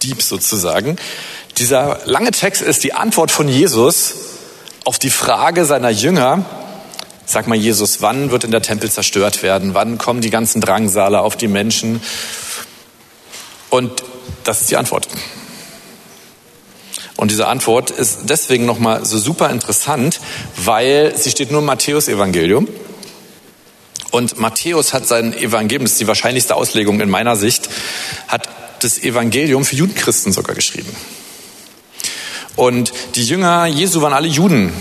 deep 0.02 0.20
sozusagen. 0.20 0.96
Dieser 1.58 2.00
lange 2.06 2.32
Text 2.32 2.60
ist 2.60 2.82
die 2.82 2.92
Antwort 2.92 3.30
von 3.30 3.48
Jesus 3.48 4.14
auf 4.84 4.98
die 4.98 5.10
Frage 5.10 5.64
seiner 5.64 5.90
Jünger, 5.90 6.44
Sag 7.24 7.46
mal, 7.46 7.56
Jesus, 7.56 8.02
wann 8.02 8.30
wird 8.30 8.44
in 8.44 8.50
der 8.50 8.62
Tempel 8.62 8.90
zerstört 8.90 9.42
werden? 9.42 9.74
Wann 9.74 9.98
kommen 9.98 10.20
die 10.20 10.30
ganzen 10.30 10.60
Drangsale 10.60 11.20
auf 11.20 11.36
die 11.36 11.48
Menschen? 11.48 12.00
Und 13.70 14.02
das 14.44 14.60
ist 14.60 14.70
die 14.70 14.76
Antwort. 14.76 15.08
Und 17.16 17.30
diese 17.30 17.46
Antwort 17.46 17.90
ist 17.90 18.22
deswegen 18.24 18.66
nochmal 18.66 19.04
so 19.04 19.16
super 19.18 19.50
interessant, 19.50 20.20
weil 20.56 21.16
sie 21.16 21.30
steht 21.30 21.50
nur 21.52 21.60
im 21.60 21.66
Matthäus-Evangelium. 21.66 22.66
Und 24.10 24.38
Matthäus 24.38 24.92
hat 24.92 25.06
sein 25.06 25.32
Evangelium, 25.32 25.84
das 25.84 25.92
ist 25.92 26.00
die 26.00 26.08
wahrscheinlichste 26.08 26.56
Auslegung 26.56 27.00
in 27.00 27.08
meiner 27.08 27.36
Sicht, 27.36 27.68
hat 28.28 28.48
das 28.80 28.98
Evangelium 28.98 29.64
für 29.64 29.76
Judenchristen 29.76 30.32
sogar 30.32 30.54
geschrieben. 30.54 30.94
Und 32.56 32.92
die 33.14 33.24
Jünger 33.24 33.66
Jesu 33.66 34.02
waren 34.02 34.12
alle 34.12 34.28
Juden. 34.28 34.72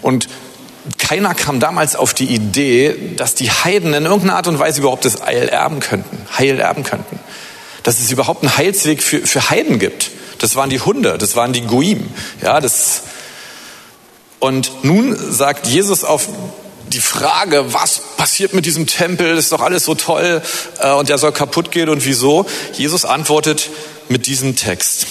Und 0.00 0.28
keiner 1.12 1.34
kam 1.34 1.60
damals 1.60 1.94
auf 1.94 2.14
die 2.14 2.24
Idee, 2.24 2.96
dass 3.18 3.34
die 3.34 3.50
Heiden 3.50 3.92
in 3.92 4.06
irgendeiner 4.06 4.36
Art 4.36 4.46
und 4.46 4.58
Weise 4.58 4.80
überhaupt 4.80 5.04
das 5.04 5.20
Heil 5.20 5.46
erben 5.46 5.78
könnten, 5.80 6.26
Heil 6.38 6.58
erben 6.58 6.84
könnten. 6.84 7.20
Dass 7.82 8.00
es 8.00 8.10
überhaupt 8.10 8.42
einen 8.42 8.56
Heilsweg 8.56 9.02
für, 9.02 9.18
für 9.18 9.50
Heiden 9.50 9.78
gibt. 9.78 10.10
Das 10.38 10.56
waren 10.56 10.70
die 10.70 10.80
Hunde, 10.80 11.18
das 11.18 11.36
waren 11.36 11.52
die 11.52 11.60
Goim. 11.60 12.08
Ja, 12.40 12.60
das, 12.60 13.02
und 14.38 14.84
nun 14.84 15.14
sagt 15.14 15.66
Jesus 15.66 16.02
auf 16.02 16.28
die 16.88 17.00
Frage, 17.00 17.74
was 17.74 18.00
passiert 18.16 18.54
mit 18.54 18.64
diesem 18.64 18.86
Tempel, 18.86 19.36
das 19.36 19.44
ist 19.44 19.52
doch 19.52 19.60
alles 19.60 19.84
so 19.84 19.94
toll 19.94 20.40
äh, 20.78 20.92
und 20.92 21.10
der 21.10 21.18
soll 21.18 21.32
kaputt 21.32 21.70
gehen 21.70 21.90
und 21.90 22.06
wieso? 22.06 22.46
Jesus 22.72 23.04
antwortet 23.04 23.68
mit 24.08 24.26
diesem 24.26 24.56
Text. 24.56 25.06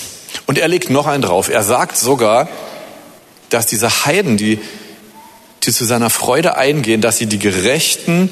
Und 0.47 0.57
er 0.57 0.67
legt 0.67 0.89
noch 0.89 1.05
einen 1.05 1.21
drauf. 1.21 1.47
Er 1.47 1.61
sagt 1.61 1.95
sogar, 1.95 2.49
dass 3.49 3.67
diese 3.67 4.05
Heiden, 4.05 4.37
die 4.37 4.59
die 5.63 5.71
zu 5.71 5.85
seiner 5.85 6.09
Freude 6.09 6.57
eingehen, 6.57 7.01
dass 7.01 7.17
sie 7.17 7.27
die 7.27 7.39
Gerechten 7.39 8.29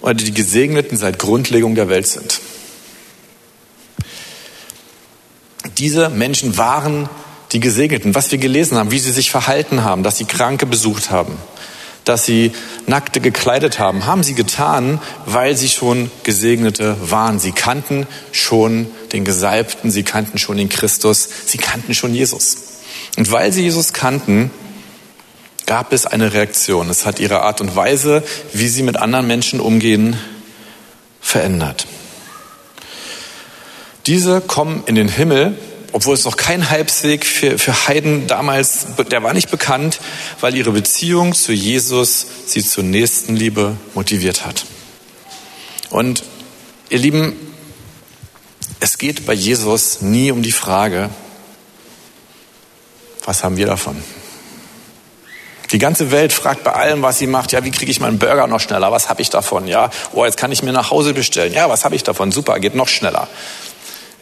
oder 0.00 0.14
die 0.14 0.32
Gesegneten 0.32 0.96
seit 0.96 1.18
Grundlegung 1.18 1.74
der 1.74 1.88
Welt 1.88 2.06
sind. 2.06 2.40
Diese 5.78 6.08
Menschen 6.08 6.56
waren 6.56 7.08
die 7.52 7.60
Gesegneten, 7.60 8.14
was 8.14 8.30
wir 8.30 8.38
gelesen 8.38 8.78
haben, 8.78 8.90
wie 8.90 8.98
sie 8.98 9.12
sich 9.12 9.30
verhalten 9.30 9.84
haben, 9.84 10.02
dass 10.02 10.18
sie 10.18 10.24
Kranke 10.24 10.66
besucht 10.66 11.10
haben, 11.10 11.36
dass 12.04 12.24
sie 12.24 12.52
Nackte 12.86 13.20
gekleidet 13.20 13.78
haben, 13.78 14.06
haben 14.06 14.22
sie 14.22 14.34
getan, 14.34 15.00
weil 15.26 15.56
sie 15.56 15.68
schon 15.68 16.10
Gesegnete 16.22 16.96
waren. 17.00 17.38
Sie 17.38 17.52
kannten 17.52 18.06
schon 18.32 18.86
den 19.12 19.24
Gesalbten, 19.24 19.90
sie 19.90 20.04
kannten 20.04 20.38
schon 20.38 20.56
den 20.56 20.68
Christus, 20.68 21.28
sie 21.46 21.58
kannten 21.58 21.94
schon 21.94 22.14
Jesus. 22.14 22.56
Und 23.16 23.30
weil 23.32 23.52
sie 23.52 23.62
Jesus 23.62 23.92
kannten, 23.92 24.50
gab 25.66 25.92
es 25.92 26.06
eine 26.06 26.32
Reaktion. 26.32 26.88
Es 26.88 27.04
hat 27.04 27.18
ihre 27.18 27.42
Art 27.42 27.60
und 27.60 27.76
Weise, 27.76 28.22
wie 28.52 28.68
sie 28.68 28.82
mit 28.82 28.96
anderen 28.96 29.26
Menschen 29.26 29.60
umgehen, 29.60 30.16
verändert. 31.20 31.86
Diese 34.06 34.40
kommen 34.40 34.84
in 34.86 34.94
den 34.94 35.08
Himmel, 35.08 35.58
obwohl 35.90 36.14
es 36.14 36.24
noch 36.24 36.36
kein 36.36 36.70
Halbsweg 36.70 37.26
für, 37.26 37.58
für 37.58 37.88
Heiden 37.88 38.28
damals, 38.28 38.86
der 39.10 39.22
war 39.22 39.34
nicht 39.34 39.50
bekannt, 39.50 39.98
weil 40.40 40.54
ihre 40.54 40.70
Beziehung 40.70 41.34
zu 41.34 41.52
Jesus 41.52 42.26
sie 42.46 42.64
zur 42.64 42.84
Nächstenliebe 42.84 43.76
motiviert 43.94 44.46
hat. 44.46 44.66
Und 45.90 46.22
ihr 46.90 46.98
Lieben, 46.98 47.34
es 48.78 48.98
geht 48.98 49.26
bei 49.26 49.32
Jesus 49.32 50.02
nie 50.02 50.30
um 50.30 50.42
die 50.42 50.52
Frage, 50.52 51.10
was 53.24 53.42
haben 53.42 53.56
wir 53.56 53.66
davon? 53.66 53.96
Die 55.72 55.78
ganze 55.78 56.10
Welt 56.10 56.32
fragt 56.32 56.62
bei 56.64 56.72
allem, 56.72 57.02
was 57.02 57.18
sie 57.18 57.26
macht, 57.26 57.52
ja, 57.52 57.64
wie 57.64 57.70
kriege 57.70 57.90
ich 57.90 58.00
meinen 58.00 58.18
Burger 58.18 58.46
noch 58.46 58.60
schneller? 58.60 58.92
Was 58.92 59.08
habe 59.08 59.22
ich 59.22 59.30
davon? 59.30 59.66
Ja, 59.66 59.90
oh, 60.12 60.24
jetzt 60.24 60.36
kann 60.36 60.52
ich 60.52 60.62
mir 60.62 60.72
nach 60.72 60.90
Hause 60.90 61.12
bestellen. 61.12 61.52
Ja, 61.52 61.68
was 61.68 61.84
habe 61.84 61.96
ich 61.96 62.04
davon? 62.04 62.30
Super, 62.30 62.60
geht 62.60 62.74
noch 62.74 62.88
schneller. 62.88 63.28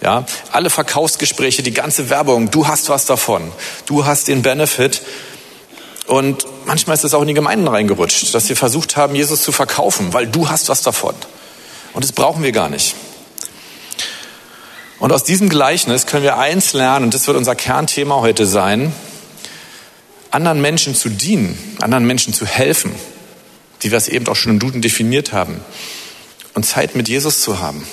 Ja, 0.01 0.25
alle 0.53 0.71
Verkaufsgespräche, 0.71 1.63
die 1.63 1.73
ganze 1.73 2.11
Werbung, 2.11 2.51
du 2.51 2.67
hast 2.67 2.89
was 2.89 3.07
davon. 3.07 3.53
Du 3.87 4.05
hast 4.05 4.29
den 4.29 4.43
Benefit. 4.43 5.03
Und 6.07 6.47
manchmal 6.67 6.97
ist 6.97 7.05
es 7.05 7.15
auch 7.15 7.23
in 7.23 7.29
die 7.29 7.35
Gemeinden 7.35 7.67
reingerutscht, 7.69 8.35
dass 8.35 8.49
wir 8.49 8.57
versucht 8.57 8.97
haben, 8.97 9.15
Jesus 9.15 9.43
zu 9.43 9.53
verkaufen, 9.53 10.13
weil 10.13 10.27
du 10.27 10.49
hast 10.49 10.69
was 10.69 10.83
davon. 10.83 11.15
Und 11.95 12.05
das 12.05 12.13
brauchen 12.13 12.43
wir 12.43 12.53
gar 12.53 12.69
nicht. 12.69 12.95
Und 14.99 15.13
aus 15.13 15.25
diesem 15.25 15.49
Gleichnis 15.49 16.07
können 16.07 16.23
wir 16.23 16.39
eins 16.39 16.73
lernen, 16.73 17.07
und 17.07 17.15
das 17.15 17.27
wird 17.27 17.37
unser 17.37 17.55
Kernthema 17.55 18.17
heute 18.17 18.47
sein, 18.47 18.93
anderen 20.35 20.61
Menschen 20.61 20.95
zu 20.95 21.09
dienen, 21.09 21.57
anderen 21.81 22.07
Menschen 22.07 22.35
zu 22.35 22.45
helfen, 22.45 22.93
die 23.83 23.91
wir 23.91 23.99
es 23.99 24.09
eben 24.09 24.27
auch 24.27 24.37
schon 24.37 24.53
im 24.53 24.59
Duden 24.59 24.83
definiert 24.83 25.33
haben, 25.33 25.61
und 26.55 26.65
Zeit 26.65 26.95
mit 26.95 27.09
Jesus 27.09 27.41
zu 27.41 27.59
haben, 27.61 27.87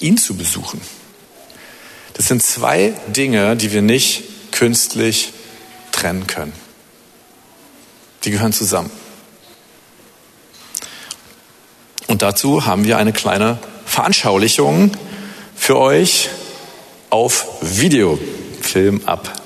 ihn 0.00 0.16
zu 0.16 0.36
besuchen. 0.36 0.80
Das 2.14 2.28
sind 2.28 2.42
zwei 2.42 2.94
Dinge, 3.08 3.56
die 3.56 3.72
wir 3.72 3.82
nicht 3.82 4.24
künstlich 4.52 5.32
trennen 5.92 6.26
können. 6.26 6.52
Die 8.24 8.30
gehören 8.30 8.52
zusammen. 8.52 8.90
Und 12.06 12.22
dazu 12.22 12.64
haben 12.64 12.84
wir 12.84 12.96
eine 12.96 13.12
kleine 13.12 13.58
Veranschaulichung 13.84 14.92
für 15.54 15.78
euch 15.78 16.30
auf 17.10 17.46
Video. 17.60 18.18
Film 18.62 19.02
ab. 19.06 19.45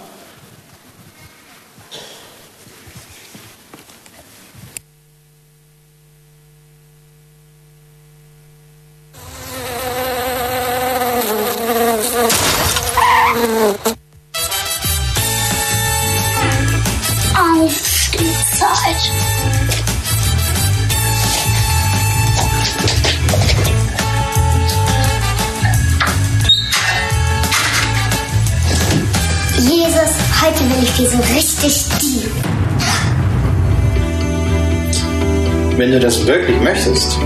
Wenn 35.79 35.93
du 35.93 36.01
das 36.01 36.27
wirklich 36.27 36.61
möchtest, 36.61 37.17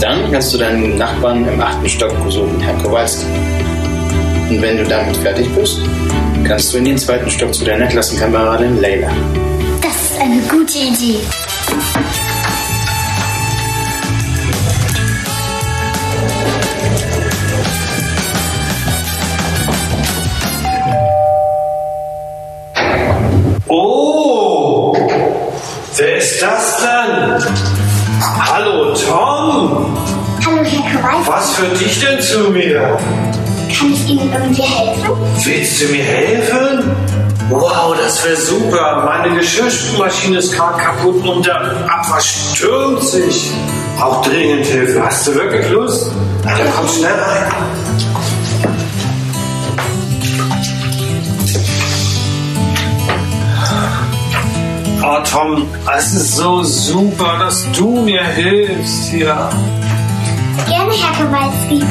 dann 0.00 0.32
kannst 0.32 0.54
du 0.54 0.58
deinen 0.58 0.96
Nachbarn 0.96 1.46
im 1.46 1.60
achten 1.60 1.88
Stock 1.90 2.24
besuchen, 2.24 2.58
Herrn 2.60 2.82
Kowalski. 2.82 3.26
Und 4.54 4.62
wenn 4.62 4.76
du 4.76 4.84
damit 4.84 5.16
fertig 5.16 5.52
bist, 5.52 5.80
kannst 6.46 6.72
du 6.72 6.78
in 6.78 6.84
den 6.84 6.96
zweiten 6.96 7.28
Stock 7.28 7.52
zu 7.52 7.64
deiner 7.64 7.88
Klassenkameradin 7.88 8.80
Leila. 8.80 9.10
Das 9.82 9.90
ist 9.90 10.20
eine 10.20 10.40
gute 10.42 10.78
Idee. 10.78 11.18
Oh, 23.66 24.96
wer 25.96 26.16
ist 26.16 26.40
das 26.40 26.76
denn? 26.78 27.54
Hallo 28.22 28.94
Tom. 28.94 29.96
Hallo 30.46 30.62
Herr 30.62 31.00
Kowalski. 31.00 31.32
Was 31.32 31.56
führt 31.56 31.80
dich 31.80 31.98
denn 31.98 32.20
zu 32.20 32.50
mir? 32.52 32.96
Kann 33.78 33.92
ich 33.92 34.08
Ihnen 34.08 34.32
irgendwie 34.32 34.62
helfen? 34.62 35.10
Willst 35.44 35.82
du 35.82 35.88
mir 35.88 36.04
helfen? 36.04 36.90
Wow, 37.50 37.94
das 37.96 38.24
wäre 38.24 38.36
super. 38.36 39.02
Meine 39.04 39.36
Geschirrspülmaschine 39.36 40.38
ist 40.38 40.52
gerade 40.52 40.78
kaputt 40.78 41.26
und 41.26 41.44
der 41.44 41.60
Abwasch 41.88 42.54
stürmt 42.54 43.04
sich. 43.04 43.50
Auch 44.00 44.24
dringend 44.24 44.66
Hilfe. 44.66 45.04
Hast 45.04 45.26
du 45.26 45.34
wirklich 45.34 45.68
Lust? 45.70 46.10
Na, 46.44 46.56
dann 46.56 46.68
komm 46.74 46.88
schnell 46.88 47.12
rein. 47.12 47.52
Oh 55.06 55.18
Tom, 55.30 55.68
es 55.96 56.14
ist 56.14 56.36
so 56.36 56.62
super, 56.62 57.38
dass 57.38 57.70
du 57.72 58.00
mir 58.00 58.24
hilfst 58.24 59.10
hier. 59.10 59.50
Gerne, 60.66 60.92
Herr 60.92 61.26
Kowalski. 61.26 61.84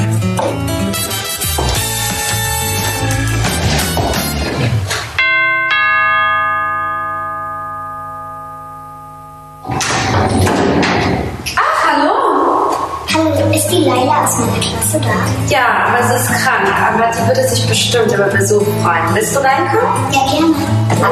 Leila 13.84 14.24
aus 14.24 14.38
meiner 14.38 14.60
Klasse 14.60 15.00
da? 15.00 15.54
Ja, 15.54 15.66
aber 15.86 16.08
sie 16.08 16.14
ist 16.14 16.28
krank, 16.42 16.68
aber 16.88 17.10
die 17.12 17.26
würde 17.26 17.48
sich 17.48 17.66
bestimmt 17.66 18.12
über 18.12 18.24
Besuch 18.24 18.62
freuen. 18.82 19.14
Willst 19.14 19.36
du 19.36 19.40
reinkommen? 19.40 20.12
Ja, 20.12 20.20
gerne. 20.30 20.54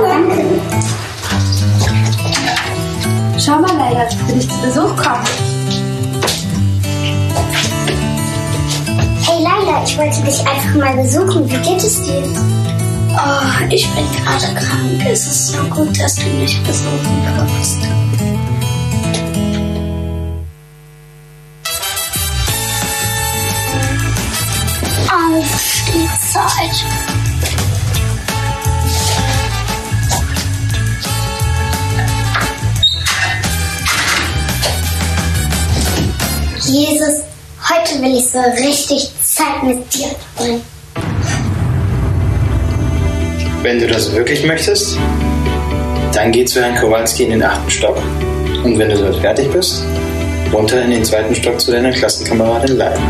Danke. 0.08 0.44
Schau 3.38 3.58
mal, 3.58 3.76
Leila, 3.76 4.08
ich 4.08 4.28
will 4.28 4.34
dich 4.36 4.48
zu 4.48 4.58
Besuch 4.60 4.96
kommen. 4.96 5.24
Hey 9.26 9.42
Leila, 9.42 9.82
ich 9.84 9.98
wollte 9.98 10.22
dich 10.22 10.40
einfach 10.40 10.74
mal 10.74 10.96
besuchen. 11.02 11.50
Wie 11.50 11.56
geht 11.58 11.82
es 11.82 12.02
dir? 12.02 12.22
Oh, 13.14 13.64
ich 13.68 13.88
bin 13.90 14.04
gerade 14.12 14.54
krank. 14.54 15.06
Es 15.10 15.26
ist 15.26 15.52
so 15.52 15.62
gut, 15.64 16.00
dass 16.00 16.14
du 16.14 16.26
mich 16.26 16.62
besuchen 16.62 17.26
kommst. 17.36 17.78
Zeit. 26.48 26.84
Jesus, 36.64 37.22
heute 37.68 38.02
will 38.02 38.16
ich 38.16 38.28
so 38.28 38.38
richtig 38.38 39.10
Zeit 39.22 39.62
mit 39.62 39.94
dir 39.94 40.08
verbringen. 40.34 40.62
Wenn 43.62 43.78
du 43.78 43.86
das 43.86 44.12
wirklich 44.12 44.44
möchtest, 44.44 44.96
dann 46.12 46.32
geh 46.32 46.44
zu 46.44 46.60
Herrn 46.60 46.76
Kowalski 46.76 47.24
in 47.24 47.30
den 47.30 47.42
achten 47.42 47.70
Stock. 47.70 47.96
Und 48.64 48.78
wenn 48.78 48.88
du 48.88 48.96
dort 48.96 49.16
fertig 49.16 49.50
bist, 49.52 49.82
runter 50.52 50.82
in 50.82 50.90
den 50.90 51.04
zweiten 51.04 51.34
Stock 51.34 51.60
zu 51.60 51.72
deiner 51.72 51.92
Klassenkameradin 51.92 52.76
Leila. 52.76 53.00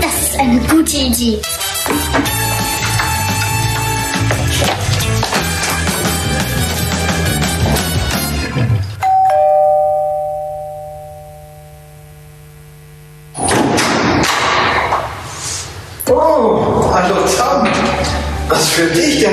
Das 0.00 0.30
ist 0.30 0.40
eine 0.40 0.60
gute 0.60 0.96
Idee. 0.96 1.38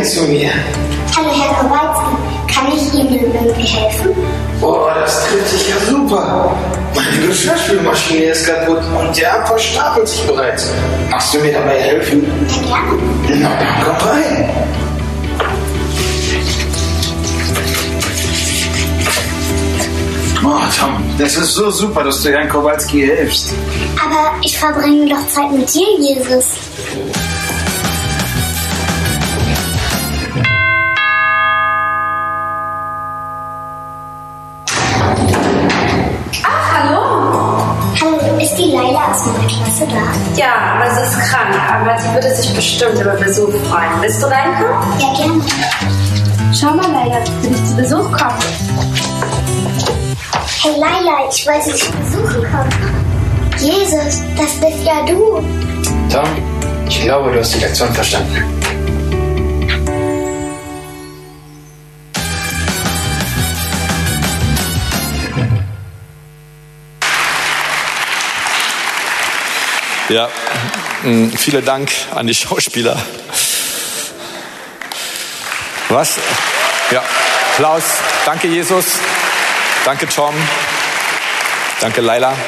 Zu 0.03 0.23
mir? 0.23 0.51
Hallo 1.15 1.29
Herr 1.29 1.53
Kowalski, 1.55 2.53
kann 2.53 2.67
ich 2.75 2.93
Ihnen 2.93 3.33
irgendwie 3.33 3.67
helfen? 3.67 4.11
Boah, 4.59 4.93
das 4.99 5.27
trifft 5.27 5.49
sich 5.49 5.69
ja 5.69 5.75
super. 5.89 6.55
Meine 6.95 7.27
Geschirrspülmaschine 7.27 8.25
ist 8.25 8.45
kaputt 8.45 8.81
und 8.99 9.17
der 9.17 9.33
Abwasch 9.33 9.73
stapelt 9.73 10.07
sich 10.07 10.21
bereits. 10.23 10.71
Magst 11.09 11.33
du 11.33 11.39
mir 11.39 11.53
dabei 11.53 11.79
helfen? 11.79 12.25
Ja, 12.69 12.77
gerne. 13.27 13.41
Na 13.41 13.49
dann 13.49 13.83
komm 13.83 14.09
rein. 14.09 14.49
Oh, 20.45 20.59
Tom, 20.77 20.91
das 21.17 21.37
ist 21.37 21.53
so 21.53 21.71
super, 21.71 22.03
dass 22.03 22.21
du 22.21 22.29
Herrn 22.31 22.49
Kowalski 22.49 23.01
hilfst. 23.01 23.53
Aber 24.03 24.33
ich 24.43 24.57
verbringe 24.57 25.09
doch 25.09 25.27
Zeit 25.29 25.51
mit 25.51 25.73
dir, 25.73 25.87
Jesus. 25.99 26.45
Aus 39.23 39.27
meiner 39.27 39.47
Klasse 39.47 39.87
da? 39.87 40.35
Ja, 40.37 40.53
aber 40.75 40.95
sie 40.95 41.01
ist 41.01 41.19
krank, 41.29 41.55
aber 41.71 41.99
sie 41.99 42.13
würde 42.13 42.35
sich 42.35 42.53
bestimmt 42.53 42.99
über 42.99 43.13
Besuch 43.13 43.51
freuen. 43.69 44.01
Willst 44.01 44.21
du 44.21 44.27
reinkommen? 44.27 44.99
Ja, 44.99 45.13
gerne. 45.13 45.41
Schau 46.53 46.73
mal, 46.73 46.91
Leila, 46.91 47.23
ich 47.23 47.43
will 47.43 47.51
dich 47.51 47.65
zu 47.65 47.75
Besuch 47.75 48.11
kommen. 48.11 48.39
Hey 50.61 50.71
Leila, 50.79 51.29
ich 51.29 51.45
wollte 51.45 51.71
dich 51.71 51.91
besuchen 51.91 52.51
kommen. 52.51 52.69
Jesus, 53.57 54.21
das 54.37 54.59
bist 54.59 54.83
ja 54.83 55.05
du. 55.05 55.43
Tom, 56.11 56.27
ich 56.87 57.01
glaube, 57.01 57.31
du 57.31 57.39
hast 57.39 57.55
die 57.55 57.59
Lektion 57.59 57.93
verstanden. 57.93 58.62
Ja, 70.13 70.29
mh, 71.01 71.35
vielen 71.35 71.65
Dank 71.65 71.89
an 72.13 72.27
die 72.27 72.35
Schauspieler. 72.35 73.01
Was? 75.89 76.17
Ja, 76.91 77.01
Applaus. 77.53 77.81
Danke, 78.23 78.47
Jesus. 78.47 78.85
Danke, 79.85 80.07
Tom. 80.07 80.35
Danke, 81.81 82.01
Laila. 82.01 82.33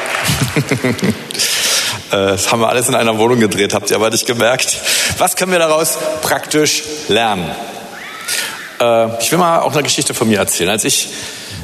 Äh, 2.12 2.28
Das 2.38 2.52
haben 2.52 2.60
wir 2.62 2.70
alles 2.70 2.88
in 2.88 2.94
einer 2.94 3.18
Wohnung 3.18 3.40
gedreht, 3.40 3.74
habt 3.74 3.90
ihr 3.90 3.96
aber 3.96 4.12
nicht 4.12 4.28
gemerkt. 4.28 4.78
Was 5.18 5.36
können 5.36 5.52
wir 5.52 5.58
daraus 5.58 5.98
praktisch 6.22 6.84
lernen? 7.08 7.50
Äh, 8.80 9.08
Ich 9.20 9.32
will 9.32 9.40
mal 9.40 9.62
auch 9.62 9.74
eine 9.74 9.82
Geschichte 9.82 10.14
von 10.14 10.28
mir 10.30 10.38
erzählen. 10.38 10.70
Als 10.70 10.84
ich 10.84 11.08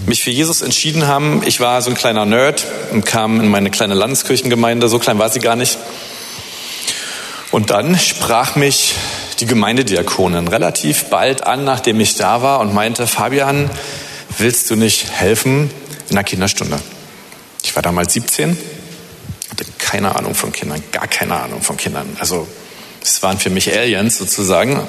mich 0.06 0.24
für 0.24 0.32
Jesus 0.32 0.62
entschieden 0.62 1.08
haben, 1.08 1.42
ich 1.46 1.60
war 1.60 1.82
so 1.82 1.90
ein 1.90 1.96
kleiner 1.96 2.26
Nerd 2.26 2.66
und 2.92 3.06
kam 3.06 3.40
in 3.40 3.48
meine 3.48 3.70
kleine 3.70 3.94
Landeskirchengemeinde, 3.94 4.90
so 4.90 5.00
klein 5.00 5.20
war 5.20 5.30
sie 5.30 5.40
gar 5.40 5.56
nicht. 5.56 5.78
Und 7.52 7.70
dann 7.70 8.00
sprach 8.00 8.56
mich 8.56 8.96
die 9.40 9.46
Gemeindediakonin 9.46 10.48
relativ 10.48 11.06
bald 11.06 11.46
an, 11.46 11.64
nachdem 11.64 12.00
ich 12.00 12.16
da 12.16 12.42
war 12.42 12.60
und 12.60 12.74
meinte, 12.74 13.08
Fabian, 13.08 13.70
willst 14.38 14.70
du 14.70 14.76
nicht 14.76 15.12
helfen 15.12 15.70
in 16.10 16.16
der 16.16 16.24
Kinderstunde? 16.24 16.80
Ich 17.64 17.76
war 17.76 17.84
damals 17.84 18.14
17, 18.14 18.58
hatte 19.50 19.66
keine 19.78 20.16
Ahnung 20.16 20.36
von 20.36 20.52
Kindern, 20.52 20.82
gar 20.92 21.08
keine 21.08 21.36
Ahnung 21.36 21.62
von 21.62 21.78
Kindern. 21.78 22.18
Also 22.20 22.48
es 23.02 23.22
waren 23.24 23.38
für 23.38 23.50
mich 23.50 23.76
Aliens 23.76 24.18
sozusagen. 24.18 24.80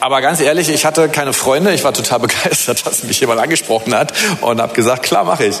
Aber 0.00 0.20
ganz 0.22 0.40
ehrlich, 0.40 0.68
ich 0.70 0.84
hatte 0.86 1.08
keine 1.08 1.32
Freunde. 1.32 1.72
Ich 1.72 1.84
war 1.84 1.92
total 1.92 2.18
begeistert, 2.20 2.86
dass 2.86 3.04
mich 3.04 3.20
jemand 3.20 3.40
angesprochen 3.40 3.94
hat 3.94 4.12
und 4.40 4.60
habe 4.60 4.74
gesagt, 4.74 5.02
klar, 5.02 5.24
mache 5.24 5.46
ich. 5.46 5.56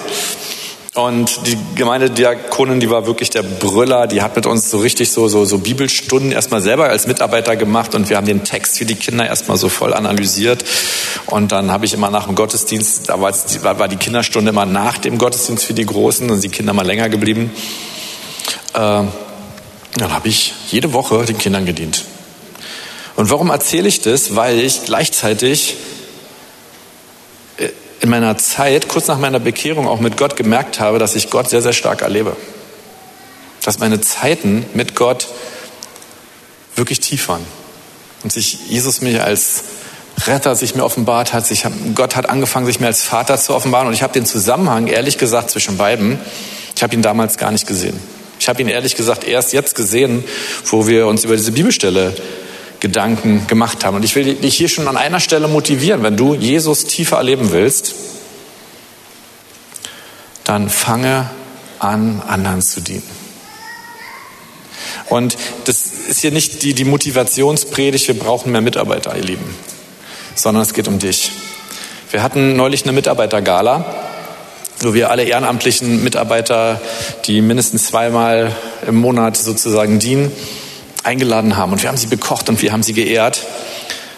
Und 0.94 1.46
die 1.46 1.56
Gemeindediakonin, 1.76 2.80
die 2.80 2.90
war 2.90 3.06
wirklich 3.06 3.30
der 3.30 3.44
Brüller, 3.44 4.08
die 4.08 4.22
hat 4.22 4.34
mit 4.34 4.46
uns 4.46 4.70
so 4.70 4.78
richtig 4.78 5.12
so, 5.12 5.28
so, 5.28 5.44
so 5.44 5.58
Bibelstunden 5.58 6.32
erstmal 6.32 6.60
selber 6.60 6.88
als 6.88 7.06
Mitarbeiter 7.06 7.54
gemacht 7.54 7.94
und 7.94 8.10
wir 8.10 8.16
haben 8.16 8.26
den 8.26 8.42
Text 8.42 8.78
für 8.78 8.84
die 8.84 8.96
Kinder 8.96 9.24
erstmal 9.24 9.56
so 9.56 9.68
voll 9.68 9.94
analysiert. 9.94 10.64
Und 11.26 11.52
dann 11.52 11.70
habe 11.70 11.84
ich 11.84 11.94
immer 11.94 12.10
nach 12.10 12.26
dem 12.26 12.34
Gottesdienst, 12.34 13.08
da 13.08 13.20
war, 13.20 13.88
die 13.88 13.96
Kinderstunde 13.96 14.50
immer 14.50 14.66
nach 14.66 14.98
dem 14.98 15.18
Gottesdienst 15.18 15.64
für 15.64 15.74
die 15.74 15.86
Großen 15.86 16.28
und 16.28 16.42
die 16.42 16.48
Kinder 16.48 16.72
mal 16.72 16.84
länger 16.84 17.08
geblieben. 17.08 17.52
Äh, 18.74 18.78
dann 18.78 20.12
habe 20.12 20.26
ich 20.28 20.54
jede 20.70 20.92
Woche 20.92 21.24
den 21.24 21.38
Kindern 21.38 21.66
gedient. 21.66 22.04
Und 23.16 23.30
warum 23.30 23.50
erzähle 23.50 23.88
ich 23.88 24.00
das? 24.00 24.36
Weil 24.36 24.58
ich 24.60 24.84
gleichzeitig 24.84 25.76
äh, 27.58 27.68
in 28.00 28.10
meiner 28.10 28.38
Zeit, 28.38 28.88
kurz 28.88 29.06
nach 29.08 29.18
meiner 29.18 29.40
Bekehrung, 29.40 29.86
auch 29.88 30.00
mit 30.00 30.16
Gott 30.16 30.36
gemerkt 30.36 30.80
habe, 30.80 30.98
dass 30.98 31.16
ich 31.16 31.30
Gott 31.30 31.50
sehr, 31.50 31.62
sehr 31.62 31.72
stark 31.72 32.02
erlebe. 32.02 32.36
Dass 33.64 33.78
meine 33.78 34.00
Zeiten 34.00 34.64
mit 34.74 34.94
Gott 34.94 35.28
wirklich 36.76 37.00
tief 37.00 37.28
waren. 37.28 37.44
Und 38.22 38.32
sich 38.32 38.58
Jesus 38.68 39.00
mich 39.00 39.20
als 39.20 39.64
Retter 40.26 40.54
sich 40.54 40.74
mir 40.74 40.84
offenbart 40.84 41.32
hat. 41.32 41.46
Sich, 41.46 41.64
Gott 41.94 42.16
hat 42.16 42.28
angefangen, 42.28 42.66
sich 42.66 42.80
mir 42.80 42.86
als 42.86 43.02
Vater 43.02 43.38
zu 43.38 43.54
offenbaren. 43.54 43.88
Und 43.88 43.94
ich 43.94 44.02
habe 44.02 44.12
den 44.12 44.26
Zusammenhang, 44.26 44.86
ehrlich 44.86 45.18
gesagt, 45.18 45.50
zwischen 45.50 45.76
beiden, 45.76 46.18
ich 46.76 46.82
habe 46.82 46.94
ihn 46.94 47.02
damals 47.02 47.38
gar 47.38 47.50
nicht 47.50 47.66
gesehen. 47.66 47.98
Ich 48.38 48.48
habe 48.48 48.60
ihn 48.62 48.68
ehrlich 48.68 48.96
gesagt 48.96 49.24
erst 49.24 49.52
jetzt 49.52 49.74
gesehen, 49.74 50.24
wo 50.64 50.86
wir 50.86 51.06
uns 51.06 51.24
über 51.24 51.36
diese 51.36 51.52
Bibelstelle 51.52 52.14
Gedanken 52.80 53.46
gemacht 53.46 53.84
haben. 53.84 53.96
Und 53.96 54.04
ich 54.04 54.16
will 54.16 54.34
dich 54.34 54.56
hier 54.56 54.68
schon 54.68 54.88
an 54.88 54.96
einer 54.96 55.20
Stelle 55.20 55.48
motivieren, 55.48 56.02
wenn 56.02 56.16
du 56.16 56.34
Jesus 56.34 56.84
tiefer 56.84 57.18
erleben 57.18 57.52
willst, 57.52 57.94
dann 60.44 60.68
fange 60.68 61.30
an, 61.78 62.22
anderen 62.26 62.62
zu 62.62 62.80
dienen. 62.80 63.02
Und 65.08 65.36
das 65.64 65.86
ist 66.08 66.20
hier 66.20 66.30
nicht 66.30 66.62
die, 66.62 66.74
die 66.74 66.84
Motivationspredigt, 66.84 68.08
wir 68.08 68.18
brauchen 68.18 68.52
mehr 68.52 68.60
Mitarbeiter, 68.60 69.14
ihr 69.16 69.22
Lieben, 69.22 69.54
sondern 70.34 70.62
es 70.62 70.72
geht 70.72 70.88
um 70.88 70.98
dich. 70.98 71.30
Wir 72.10 72.22
hatten 72.22 72.56
neulich 72.56 72.84
eine 72.84 72.92
Mitarbeitergala, 72.92 73.84
wo 74.80 74.94
wir 74.94 75.10
alle 75.10 75.24
ehrenamtlichen 75.24 76.02
Mitarbeiter, 76.02 76.80
die 77.26 77.40
mindestens 77.42 77.86
zweimal 77.86 78.54
im 78.86 78.96
Monat 78.96 79.36
sozusagen 79.36 79.98
dienen, 79.98 80.32
eingeladen 81.02 81.56
haben. 81.56 81.72
Und 81.72 81.82
wir 81.82 81.88
haben 81.88 81.96
sie 81.96 82.06
bekocht 82.06 82.48
und 82.48 82.60
wir 82.62 82.72
haben 82.72 82.82
sie 82.82 82.92
geehrt. 82.92 83.46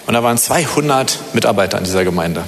Und 0.07 0.15
da 0.15 0.23
waren 0.23 0.39
200 0.39 1.35
Mitarbeiter 1.35 1.79
in 1.79 1.85
dieser 1.85 2.05
Gemeinde. 2.05 2.45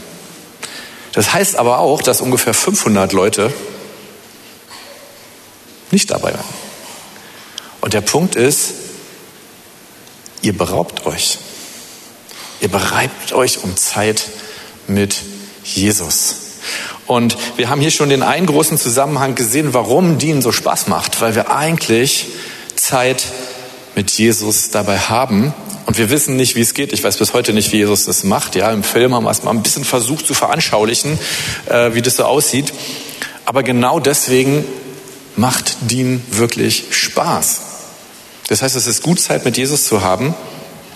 Das 1.12 1.32
heißt 1.32 1.56
aber 1.56 1.78
auch, 1.78 2.02
dass 2.02 2.20
ungefähr 2.20 2.54
500 2.54 3.12
Leute 3.12 3.52
nicht 5.90 6.10
dabei 6.10 6.32
waren. 6.32 6.54
Und 7.80 7.94
der 7.94 8.00
Punkt 8.00 8.34
ist, 8.34 8.72
ihr 10.42 10.56
beraubt 10.56 11.06
euch. 11.06 11.38
Ihr 12.60 12.68
bereibt 12.68 13.32
euch 13.32 13.62
um 13.62 13.76
Zeit 13.76 14.24
mit 14.86 15.16
Jesus. 15.62 16.36
Und 17.06 17.36
wir 17.56 17.68
haben 17.68 17.80
hier 17.80 17.90
schon 17.90 18.08
den 18.08 18.22
einen 18.22 18.46
großen 18.46 18.78
Zusammenhang 18.78 19.34
gesehen, 19.34 19.74
warum 19.74 20.18
Dienen 20.18 20.42
so 20.42 20.50
Spaß 20.50 20.88
macht, 20.88 21.20
weil 21.20 21.34
wir 21.34 21.50
eigentlich 21.50 22.26
Zeit 22.74 23.24
mit 23.94 24.10
Jesus 24.10 24.70
dabei 24.70 24.98
haben. 24.98 25.54
Und 25.86 25.98
wir 25.98 26.10
wissen 26.10 26.36
nicht, 26.36 26.56
wie 26.56 26.60
es 26.60 26.74
geht. 26.74 26.92
Ich 26.92 27.04
weiß 27.04 27.18
bis 27.18 27.34
heute 27.34 27.52
nicht, 27.52 27.72
wie 27.72 27.78
Jesus 27.78 28.06
das 28.06 28.24
macht. 28.24 28.54
Ja, 28.54 28.70
im 28.70 28.82
Film 28.82 29.14
haben 29.14 29.24
wir 29.24 29.30
es 29.30 29.42
mal 29.42 29.50
ein 29.50 29.62
bisschen 29.62 29.84
versucht 29.84 30.26
zu 30.26 30.34
veranschaulichen, 30.34 31.18
äh, 31.66 31.94
wie 31.94 32.02
das 32.02 32.16
so 32.16 32.24
aussieht. 32.24 32.72
Aber 33.44 33.62
genau 33.62 34.00
deswegen 34.00 34.64
macht 35.36 35.76
Dienen 35.82 36.24
wirklich 36.30 36.86
Spaß. 36.90 37.60
Das 38.48 38.62
heißt, 38.62 38.76
es 38.76 38.86
ist 38.86 39.02
gut, 39.02 39.20
Zeit 39.20 39.44
mit 39.44 39.56
Jesus 39.56 39.86
zu 39.86 40.02
haben. 40.02 40.34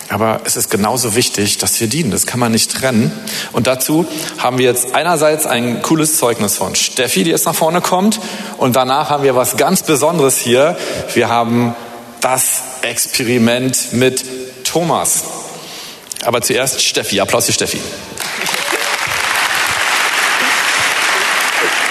Aber 0.09 0.41
es 0.43 0.55
ist 0.55 0.71
genauso 0.71 1.13
wichtig, 1.13 1.59
dass 1.59 1.79
wir 1.79 1.87
dienen. 1.87 2.09
Das 2.09 2.25
kann 2.25 2.39
man 2.39 2.51
nicht 2.51 2.73
trennen. 2.73 3.11
Und 3.51 3.67
dazu 3.67 4.07
haben 4.39 4.57
wir 4.57 4.65
jetzt 4.65 4.95
einerseits 4.95 5.45
ein 5.45 5.83
cooles 5.83 6.17
Zeugnis 6.17 6.57
von 6.57 6.73
Steffi, 6.73 7.23
die 7.23 7.29
jetzt 7.29 7.45
nach 7.45 7.53
vorne 7.53 7.79
kommt. 7.79 8.19
Und 8.57 8.75
danach 8.75 9.11
haben 9.11 9.23
wir 9.23 9.35
was 9.35 9.55
ganz 9.55 9.83
Besonderes 9.83 10.39
hier. 10.39 10.77
Wir 11.13 11.29
haben 11.29 11.75
das 12.21 12.61
Experiment 12.81 13.93
mit 13.93 14.23
Thomas. 14.63 15.23
Aber 16.23 16.41
zuerst 16.41 16.81
Steffi. 16.81 17.19
Applaus 17.19 17.45
für 17.45 17.53
Steffi. 17.53 17.79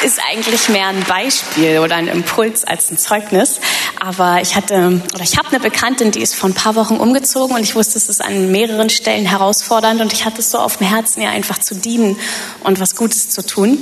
ist 0.04 0.20
eigentlich 0.30 0.68
mehr 0.68 0.86
ein 0.86 1.04
Beispiel 1.04 1.80
oder 1.80 1.96
ein 1.96 2.08
Impuls 2.08 2.64
als 2.64 2.90
ein 2.90 2.98
Zeugnis. 2.98 3.60
Aber 4.00 4.40
ich 4.40 4.54
hatte, 4.54 5.02
oder 5.14 5.22
ich 5.22 5.36
habe 5.36 5.48
eine 5.48 5.60
Bekanntin, 5.60 6.12
die 6.12 6.20
ist 6.20 6.34
vor 6.34 6.48
ein 6.48 6.54
paar 6.54 6.76
Wochen 6.76 6.96
umgezogen 6.96 7.54
und 7.56 7.62
ich 7.62 7.74
wusste, 7.74 7.98
es 7.98 8.08
ist 8.08 8.24
an 8.24 8.50
mehreren 8.50 8.90
Stellen 8.90 9.26
herausfordernd 9.26 10.00
und 10.00 10.12
ich 10.12 10.24
hatte 10.24 10.40
es 10.40 10.50
so 10.50 10.58
auf 10.58 10.76
dem 10.76 10.86
Herzen, 10.86 11.20
ihr 11.20 11.30
einfach 11.30 11.58
zu 11.58 11.74
dienen 11.74 12.16
und 12.60 12.80
was 12.80 12.94
Gutes 12.96 13.28
zu 13.30 13.44
tun. 13.44 13.78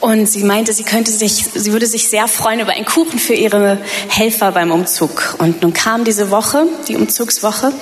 Und 0.00 0.26
sie 0.26 0.44
meinte, 0.44 0.72
sie 0.72 0.84
könnte 0.84 1.10
sich, 1.10 1.44
sie 1.52 1.72
würde 1.72 1.86
sich 1.86 2.08
sehr 2.08 2.28
freuen 2.28 2.60
über 2.60 2.72
einen 2.72 2.84
Kuchen 2.84 3.18
für 3.18 3.34
ihre 3.34 3.78
Helfer 4.08 4.52
beim 4.52 4.70
Umzug. 4.70 5.36
Und 5.38 5.62
nun 5.62 5.72
kam 5.72 6.04
diese 6.04 6.30
Woche, 6.30 6.66
die 6.86 6.96
Umzugswoche, 6.96 7.72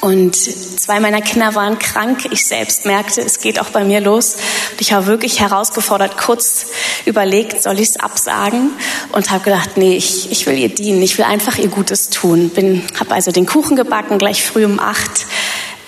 und 0.00 0.36
zwei 0.36 1.00
meiner 1.00 1.20
Kinder 1.20 1.56
waren 1.56 1.78
krank. 1.78 2.28
Ich 2.30 2.46
selbst 2.46 2.86
merkte, 2.86 3.20
es 3.20 3.40
geht 3.40 3.60
auch 3.60 3.70
bei 3.70 3.82
mir 3.82 4.00
los. 4.00 4.36
Und 4.70 4.80
ich 4.80 4.92
war 4.92 5.06
wirklich 5.06 5.40
herausgefordert, 5.40 6.16
kurz 6.16 6.66
überlegt, 7.04 7.62
soll 7.62 7.80
ich 7.80 7.88
es 7.88 7.96
absagen? 7.96 8.70
Und 9.10 9.30
habe 9.32 9.42
gedacht, 9.42 9.76
nee, 9.76 9.96
ich, 9.96 10.30
ich 10.30 10.46
will 10.46 10.56
ihr 10.56 10.68
dienen. 10.68 11.02
Ich 11.02 11.18
will 11.18 11.24
einfach 11.24 11.58
ihr 11.58 11.68
Gutes 11.68 12.10
tun. 12.10 12.50
Bin, 12.50 12.84
habe 12.98 13.12
also 13.12 13.32
den 13.32 13.46
Kuchen 13.46 13.74
gebacken, 13.74 14.18
gleich 14.18 14.44
früh 14.44 14.64
um 14.64 14.78
acht. 14.78 15.26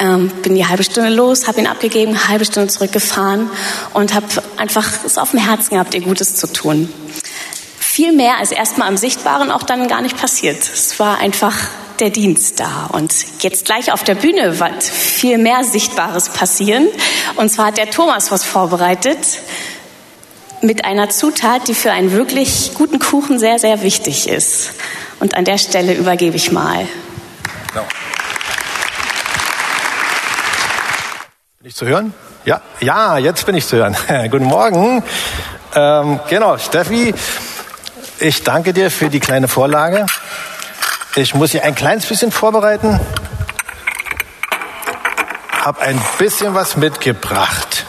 Ähm, 0.00 0.30
bin 0.42 0.54
die 0.54 0.66
halbe 0.66 0.82
Stunde 0.82 1.10
los, 1.10 1.46
habe 1.46 1.60
ihn 1.60 1.66
abgegeben, 1.66 2.28
halbe 2.28 2.46
Stunde 2.46 2.68
zurückgefahren 2.68 3.50
und 3.92 4.14
habe 4.14 4.26
einfach 4.56 4.88
es 5.04 5.18
auf 5.18 5.32
dem 5.32 5.40
Herzen 5.40 5.74
gehabt, 5.74 5.94
ihr 5.94 6.00
Gutes 6.00 6.36
zu 6.36 6.50
tun. 6.50 6.90
Viel 7.78 8.12
mehr 8.12 8.38
als 8.38 8.50
erstmal 8.50 8.88
am 8.88 8.96
Sichtbaren 8.96 9.50
auch 9.50 9.62
dann 9.62 9.88
gar 9.88 10.00
nicht 10.00 10.16
passiert. 10.16 10.58
Es 10.62 10.98
war 10.98 11.18
einfach 11.18 11.54
der 11.98 12.10
Dienst 12.10 12.60
da. 12.60 12.88
Und 12.90 13.12
jetzt 13.40 13.66
gleich 13.66 13.92
auf 13.92 14.02
der 14.02 14.14
Bühne 14.14 14.58
wird 14.58 14.82
viel 14.82 15.36
mehr 15.36 15.64
Sichtbares 15.64 16.30
passieren. 16.30 16.88
Und 17.36 17.50
zwar 17.50 17.66
hat 17.66 17.76
der 17.76 17.90
Thomas 17.90 18.30
was 18.30 18.42
vorbereitet 18.42 19.18
mit 20.62 20.84
einer 20.84 21.10
Zutat, 21.10 21.68
die 21.68 21.74
für 21.74 21.92
einen 21.92 22.12
wirklich 22.12 22.72
guten 22.74 22.98
Kuchen 22.98 23.38
sehr, 23.38 23.58
sehr 23.58 23.82
wichtig 23.82 24.28
ist. 24.28 24.70
Und 25.20 25.36
an 25.36 25.44
der 25.44 25.58
Stelle 25.58 25.94
übergebe 25.94 26.36
ich 26.36 26.52
mal. 26.52 26.86
Genau. 27.72 27.86
Ich 31.70 31.76
zu 31.76 31.86
hören? 31.86 32.12
Ja, 32.44 32.60
ja, 32.80 33.16
jetzt 33.16 33.46
bin 33.46 33.54
ich 33.54 33.64
zu 33.64 33.76
hören. 33.76 33.96
Guten 34.30 34.46
Morgen. 34.46 35.04
Ähm, 35.72 36.18
genau, 36.28 36.58
Steffi, 36.58 37.14
ich 38.18 38.42
danke 38.42 38.72
dir 38.72 38.90
für 38.90 39.08
die 39.08 39.20
kleine 39.20 39.46
Vorlage. 39.46 40.04
Ich 41.14 41.32
muss 41.36 41.52
Sie 41.52 41.60
ein 41.60 41.76
kleines 41.76 42.06
bisschen 42.06 42.32
vorbereiten. 42.32 42.98
Hab 45.64 45.80
ein 45.80 46.00
bisschen 46.18 46.54
was 46.54 46.76
mitgebracht. 46.76 47.86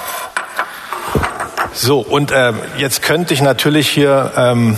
So, 1.73 2.01
und 2.01 2.31
äh, 2.31 2.53
jetzt 2.77 3.01
könnte 3.01 3.33
ich 3.33 3.41
natürlich 3.41 3.89
hier 3.89 4.31
ähm, 4.35 4.77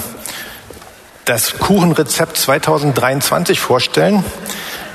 das 1.26 1.60
Kuchenrezept 1.60 2.38
2023 2.38 3.60
vorstellen, 3.60 4.24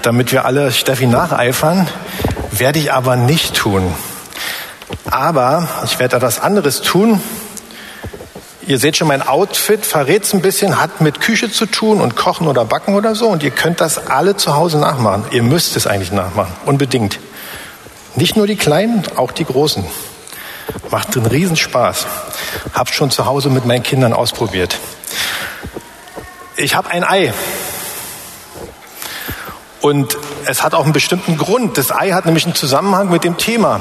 damit 0.01 0.33
wir 0.33 0.47
alle 0.47 0.73
Steffi 0.73 1.07
nacheifern. 1.07 1.87
Werde 2.51 2.79
ich 2.79 2.93
aber 2.93 3.17
nicht 3.17 3.55
tun. 3.55 3.95
Aber 5.11 5.69
ich 5.85 5.99
werde 5.99 6.17
etwas 6.17 6.41
anderes 6.41 6.81
tun. 6.81 7.21
Ihr 8.67 8.79
seht 8.79 8.97
schon, 8.97 9.09
mein 9.09 9.27
Outfit 9.27 9.87
verrät 9.87 10.25
es 10.25 10.35
ein 10.35 10.43
bisschen, 10.43 10.79
hat 10.79 11.01
mit 11.01 11.21
Küche 11.21 11.51
zu 11.51 11.65
tun 11.65 12.01
und 12.01 12.17
Kochen 12.17 12.47
oder 12.47 12.65
Backen 12.65 12.95
oder 12.95 13.15
so. 13.15 13.29
Und 13.29 13.43
ihr 13.43 13.51
könnt 13.51 13.81
das 13.81 14.09
alle 14.09 14.37
zu 14.37 14.57
Hause 14.57 14.79
nachmachen. 14.79 15.25
Ihr 15.31 15.43
müsst 15.43 15.77
es 15.77 15.87
eigentlich 15.87 16.13
nachmachen, 16.13 16.53
unbedingt. 16.67 17.19
Nicht 18.15 18.37
nur 18.37 18.47
die 18.47 18.57
Kleinen, 18.57 19.05
auch 19.17 19.33
die 19.33 19.45
Großen. 19.45 19.85
Macht 20.91 21.17
einen 21.17 21.27
Riesenspaß. 21.27 22.07
Hab 22.75 22.93
schon 22.93 23.11
zu 23.11 23.27
Hause 23.27 23.49
mit 23.49 23.65
meinen 23.65 23.83
Kindern 23.83 24.13
ausprobiert. 24.13 24.79
Ich 26.57 26.75
habe 26.75 26.91
ein 26.91 27.05
Ei. 27.05 27.33
Und 29.81 30.19
es 30.49 30.63
hat 30.63 30.73
auch 30.73 30.85
einen 30.85 30.95
bestimmten 30.95 31.37
Grund. 31.37 31.77
Das 31.77 31.95
Ei 31.95 32.13
hat 32.13 32.25
nämlich 32.25 32.47
einen 32.47 32.55
Zusammenhang 32.55 33.11
mit 33.11 33.23
dem 33.23 33.37
Thema. 33.37 33.81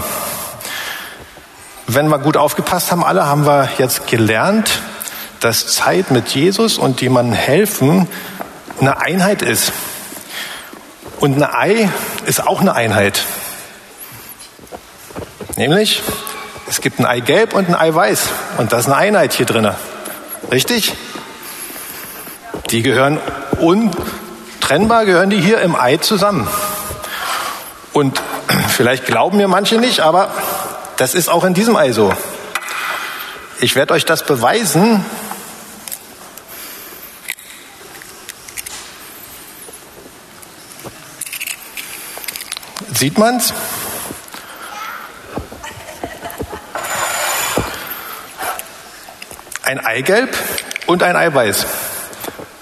Wenn 1.87 2.09
wir 2.09 2.19
gut 2.19 2.35
aufgepasst 2.35 2.91
haben, 2.91 3.05
alle 3.05 3.25
haben 3.25 3.45
wir 3.45 3.69
jetzt 3.77 4.05
gelernt, 4.07 4.81
dass 5.39 5.67
Zeit 5.67 6.11
mit 6.11 6.27
Jesus 6.27 6.77
und 6.77 6.99
jemandem 6.99 7.33
helfen 7.33 8.09
eine 8.81 8.99
Einheit 8.99 9.41
ist. 9.41 9.71
Und 11.21 11.41
ein 11.41 11.49
Ei 11.49 11.89
ist 12.25 12.45
auch 12.45 12.59
eine 12.59 12.75
Einheit. 12.75 13.23
Nämlich, 15.55 16.03
es 16.67 16.81
gibt 16.81 16.99
ein 16.99 17.05
Eigelb 17.05 17.53
und 17.53 17.69
ein 17.69 17.75
Eiweiß. 17.75 18.23
Und 18.57 18.73
das 18.73 18.81
ist 18.81 18.85
eine 18.87 18.97
Einheit 18.97 19.31
hier 19.31 19.45
drin. 19.45 19.71
Richtig? 20.51 20.93
Die 22.71 22.81
gehören 22.81 23.19
untrennbar, 24.67 25.05
gehören 25.05 25.29
die 25.29 25.39
hier 25.39 25.61
im 25.61 25.77
Ei 25.79 25.95
zusammen. 25.95 26.45
Und 27.93 28.21
vielleicht 28.67 29.05
glauben 29.05 29.37
mir 29.37 29.47
manche 29.47 29.77
nicht, 29.77 30.01
aber 30.01 30.29
das 30.97 31.13
ist 31.13 31.29
auch 31.29 31.45
in 31.45 31.53
diesem 31.53 31.77
Ei 31.77 31.93
so. 31.93 32.13
Ich 33.59 33.77
werde 33.77 33.93
euch 33.93 34.03
das 34.03 34.25
beweisen. 34.25 35.05
Sieht 42.93 43.17
man's? 43.17 43.53
Ein 49.63 49.79
Eigelb 49.79 50.35
und 50.87 51.03
ein 51.03 51.15
Eiweiß 51.15 51.65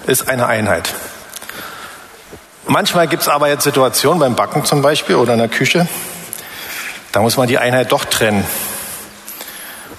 ist 0.05 0.29
eine 0.29 0.45
Einheit. 0.45 0.93
Manchmal 2.75 3.07
gibt 3.07 3.21
es 3.21 3.29
aber 3.29 3.47
jetzt 3.47 3.63
Situationen 3.63 4.19
beim 4.19 4.35
Backen 4.35 4.65
zum 4.65 4.81
Beispiel 4.81 5.15
oder 5.15 5.31
in 5.31 5.39
der 5.39 5.47
Küche, 5.47 5.87
da 7.13 7.21
muss 7.21 7.37
man 7.37 7.47
die 7.47 7.57
Einheit 7.57 7.93
doch 7.93 8.03
trennen. 8.03 8.43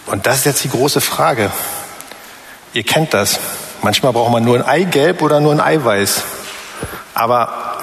Und 0.04 0.26
das 0.26 0.40
ist 0.40 0.44
jetzt 0.44 0.64
die 0.64 0.68
große 0.68 1.00
Frage. 1.00 1.50
Ihr 2.74 2.82
kennt 2.82 3.14
das. 3.14 3.40
Manchmal 3.80 4.12
braucht 4.12 4.30
man 4.30 4.44
nur 4.44 4.56
ein 4.56 4.62
Eigelb 4.62 5.22
oder 5.22 5.40
nur 5.40 5.52
ein 5.52 5.60
Eiweiß. 5.62 6.22
Aber 7.14 7.78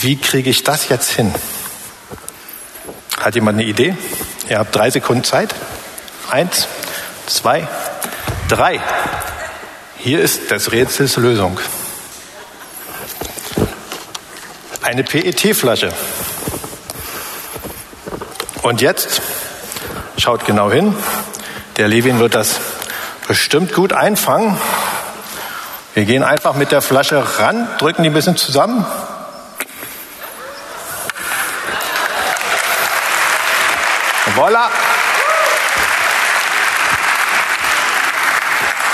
wie 0.00 0.16
kriege 0.16 0.50
ich 0.50 0.64
das 0.64 0.88
jetzt 0.88 1.12
hin? 1.12 1.32
Hat 3.20 3.36
jemand 3.36 3.60
eine 3.60 3.68
Idee? 3.68 3.96
Ihr 4.48 4.58
habt 4.58 4.74
drei 4.74 4.90
Sekunden 4.90 5.22
Zeit. 5.22 5.54
Eins, 6.28 6.66
zwei, 7.28 7.68
drei. 8.48 8.80
Hier 9.98 10.18
ist 10.18 10.50
des 10.50 10.72
Rätsels 10.72 11.16
Lösung. 11.16 11.60
Eine 14.92 15.04
PET-Flasche. 15.04 15.90
Und 18.60 18.82
jetzt 18.82 19.22
schaut 20.18 20.44
genau 20.44 20.70
hin. 20.70 20.94
Der 21.78 21.88
Levin 21.88 22.18
wird 22.18 22.34
das 22.34 22.60
bestimmt 23.26 23.72
gut 23.72 23.94
einfangen. 23.94 24.58
Wir 25.94 26.04
gehen 26.04 26.22
einfach 26.22 26.56
mit 26.56 26.72
der 26.72 26.82
Flasche 26.82 27.38
ran, 27.38 27.66
drücken 27.78 28.02
die 28.02 28.10
ein 28.10 28.12
bisschen 28.12 28.36
zusammen. 28.36 28.84
Voila! 34.34 34.68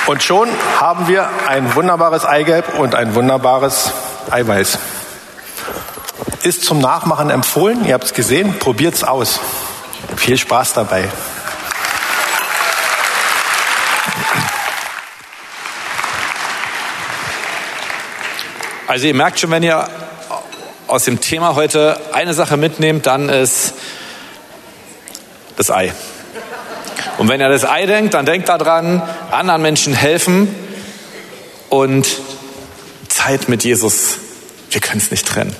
Und 0.06 0.22
schon 0.22 0.48
haben 0.78 1.08
wir 1.08 1.28
ein 1.48 1.74
wunderbares 1.74 2.24
Eigelb 2.24 2.78
und 2.78 2.94
ein 2.94 3.16
wunderbares 3.16 3.90
Eiweiß. 4.30 4.78
Ist 6.42 6.64
zum 6.64 6.78
Nachmachen 6.78 7.30
empfohlen. 7.30 7.84
Ihr 7.84 7.94
habt 7.94 8.04
es 8.04 8.14
gesehen. 8.14 8.58
Probiert 8.58 8.94
es 8.94 9.04
aus. 9.04 9.40
Viel 10.16 10.38
Spaß 10.38 10.72
dabei. 10.74 11.08
Also 18.86 19.06
ihr 19.06 19.14
merkt 19.14 19.38
schon, 19.38 19.50
wenn 19.50 19.62
ihr 19.62 19.86
aus 20.86 21.04
dem 21.04 21.20
Thema 21.20 21.54
heute 21.54 22.00
eine 22.14 22.32
Sache 22.32 22.56
mitnehmt, 22.56 23.04
dann 23.04 23.28
ist 23.28 23.74
das 25.56 25.70
Ei. 25.70 25.92
Und 27.18 27.28
wenn 27.28 27.40
ihr 27.40 27.50
das 27.50 27.66
Ei 27.66 27.84
denkt, 27.84 28.14
dann 28.14 28.24
denkt 28.24 28.48
daran, 28.48 29.02
anderen 29.30 29.60
Menschen 29.60 29.92
helfen 29.92 30.54
und 31.68 32.06
Zeit 33.08 33.48
mit 33.50 33.64
Jesus. 33.64 34.16
Wir 34.70 34.80
können 34.80 35.00
es 35.00 35.10
nicht 35.10 35.26
trennen. 35.26 35.54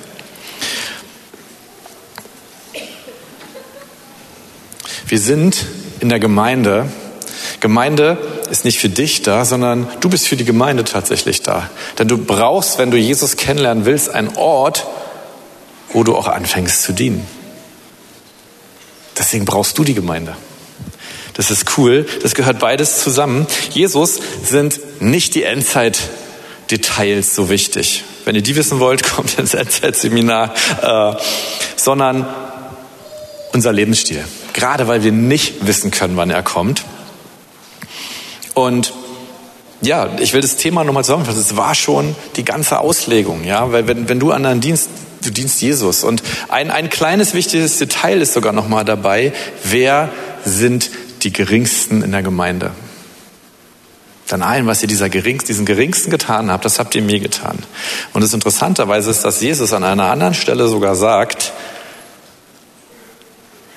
Wir 5.09 5.19
sind 5.19 5.65
in 6.01 6.09
der 6.09 6.19
Gemeinde. 6.19 6.87
Gemeinde 7.61 8.19
ist 8.51 8.63
nicht 8.63 8.77
für 8.77 8.89
dich 8.89 9.23
da, 9.23 9.43
sondern 9.43 9.87
du 10.01 10.09
bist 10.09 10.27
für 10.27 10.35
die 10.35 10.45
Gemeinde 10.45 10.83
tatsächlich 10.83 11.41
da. 11.41 11.67
Denn 11.97 12.07
du 12.07 12.19
brauchst, 12.19 12.77
wenn 12.77 12.91
du 12.91 12.97
Jesus 12.97 13.35
kennenlernen 13.35 13.85
willst, 13.85 14.11
einen 14.11 14.37
Ort, 14.37 14.85
wo 15.93 16.03
du 16.03 16.15
auch 16.15 16.27
anfängst 16.27 16.83
zu 16.83 16.93
dienen. 16.93 17.25
Deswegen 19.17 19.45
brauchst 19.45 19.79
du 19.79 19.83
die 19.83 19.95
Gemeinde. 19.95 20.35
Das 21.33 21.49
ist 21.49 21.77
cool. 21.77 22.05
Das 22.21 22.35
gehört 22.35 22.59
beides 22.59 23.01
zusammen. 23.01 23.47
Jesus 23.71 24.19
sind 24.43 24.79
nicht 25.01 25.33
die 25.33 25.41
Endzeit-Details 25.41 27.33
so 27.33 27.49
wichtig. 27.49 28.03
Wenn 28.25 28.35
ihr 28.35 28.43
die 28.43 28.55
wissen 28.55 28.79
wollt, 28.79 29.01
kommt 29.15 29.39
ins 29.39 29.55
Endzeit-Seminar, 29.55 30.53
äh, 30.83 31.15
sondern 31.75 32.27
unser 33.53 33.73
Lebensstil. 33.73 34.23
Gerade 34.59 34.89
weil 34.89 35.03
wir 35.03 35.13
nicht 35.13 35.65
wissen 35.65 35.89
können, 35.89 36.17
wann 36.17 36.29
er 36.29 36.43
kommt. 36.43 36.83
Und 38.53 38.93
ja, 39.79 40.09
ich 40.19 40.33
will 40.33 40.41
das 40.41 40.57
Thema 40.57 40.83
nochmal 40.83 41.05
zusammenfassen. 41.05 41.39
Es 41.39 41.55
war 41.55 41.75
schon 41.75 42.13
die 42.35 42.43
ganze 42.43 42.79
Auslegung, 42.79 43.45
ja, 43.45 43.71
weil 43.71 43.87
wenn, 43.87 44.09
wenn 44.09 44.19
du 44.19 44.33
an 44.33 44.45
einen 44.45 44.59
Dienst, 44.59 44.89
du 45.23 45.29
dienst 45.29 45.61
Jesus. 45.61 46.03
Und 46.03 46.23
ein, 46.49 46.71
ein 46.71 46.89
kleines 46.89 47.33
wichtiges 47.33 47.77
Detail 47.77 48.19
ist 48.19 48.33
sogar 48.33 48.51
nochmal 48.51 48.83
dabei. 48.83 49.31
Wer 49.63 50.09
sind 50.43 50.91
die 51.23 51.31
Geringsten 51.31 52.01
in 52.01 52.11
der 52.11 52.21
Gemeinde. 52.21 52.71
Dann 54.27 54.41
allen, 54.41 54.67
was 54.67 54.81
ihr 54.81 54.89
dieser 54.89 55.07
Geringsten, 55.07 55.47
diesen 55.47 55.65
Geringsten 55.65 56.11
getan 56.11 56.51
habt, 56.51 56.65
das 56.65 56.79
habt 56.79 56.95
ihr 56.95 57.01
mir 57.01 57.21
getan. 57.21 57.57
Und 58.11 58.23
das 58.25 58.33
Interessanterweise 58.33 59.09
ist, 59.09 59.23
dass 59.23 59.39
Jesus 59.39 59.71
an 59.71 59.85
einer 59.85 60.11
anderen 60.11 60.33
Stelle 60.33 60.67
sogar 60.67 60.95
sagt, 60.95 61.53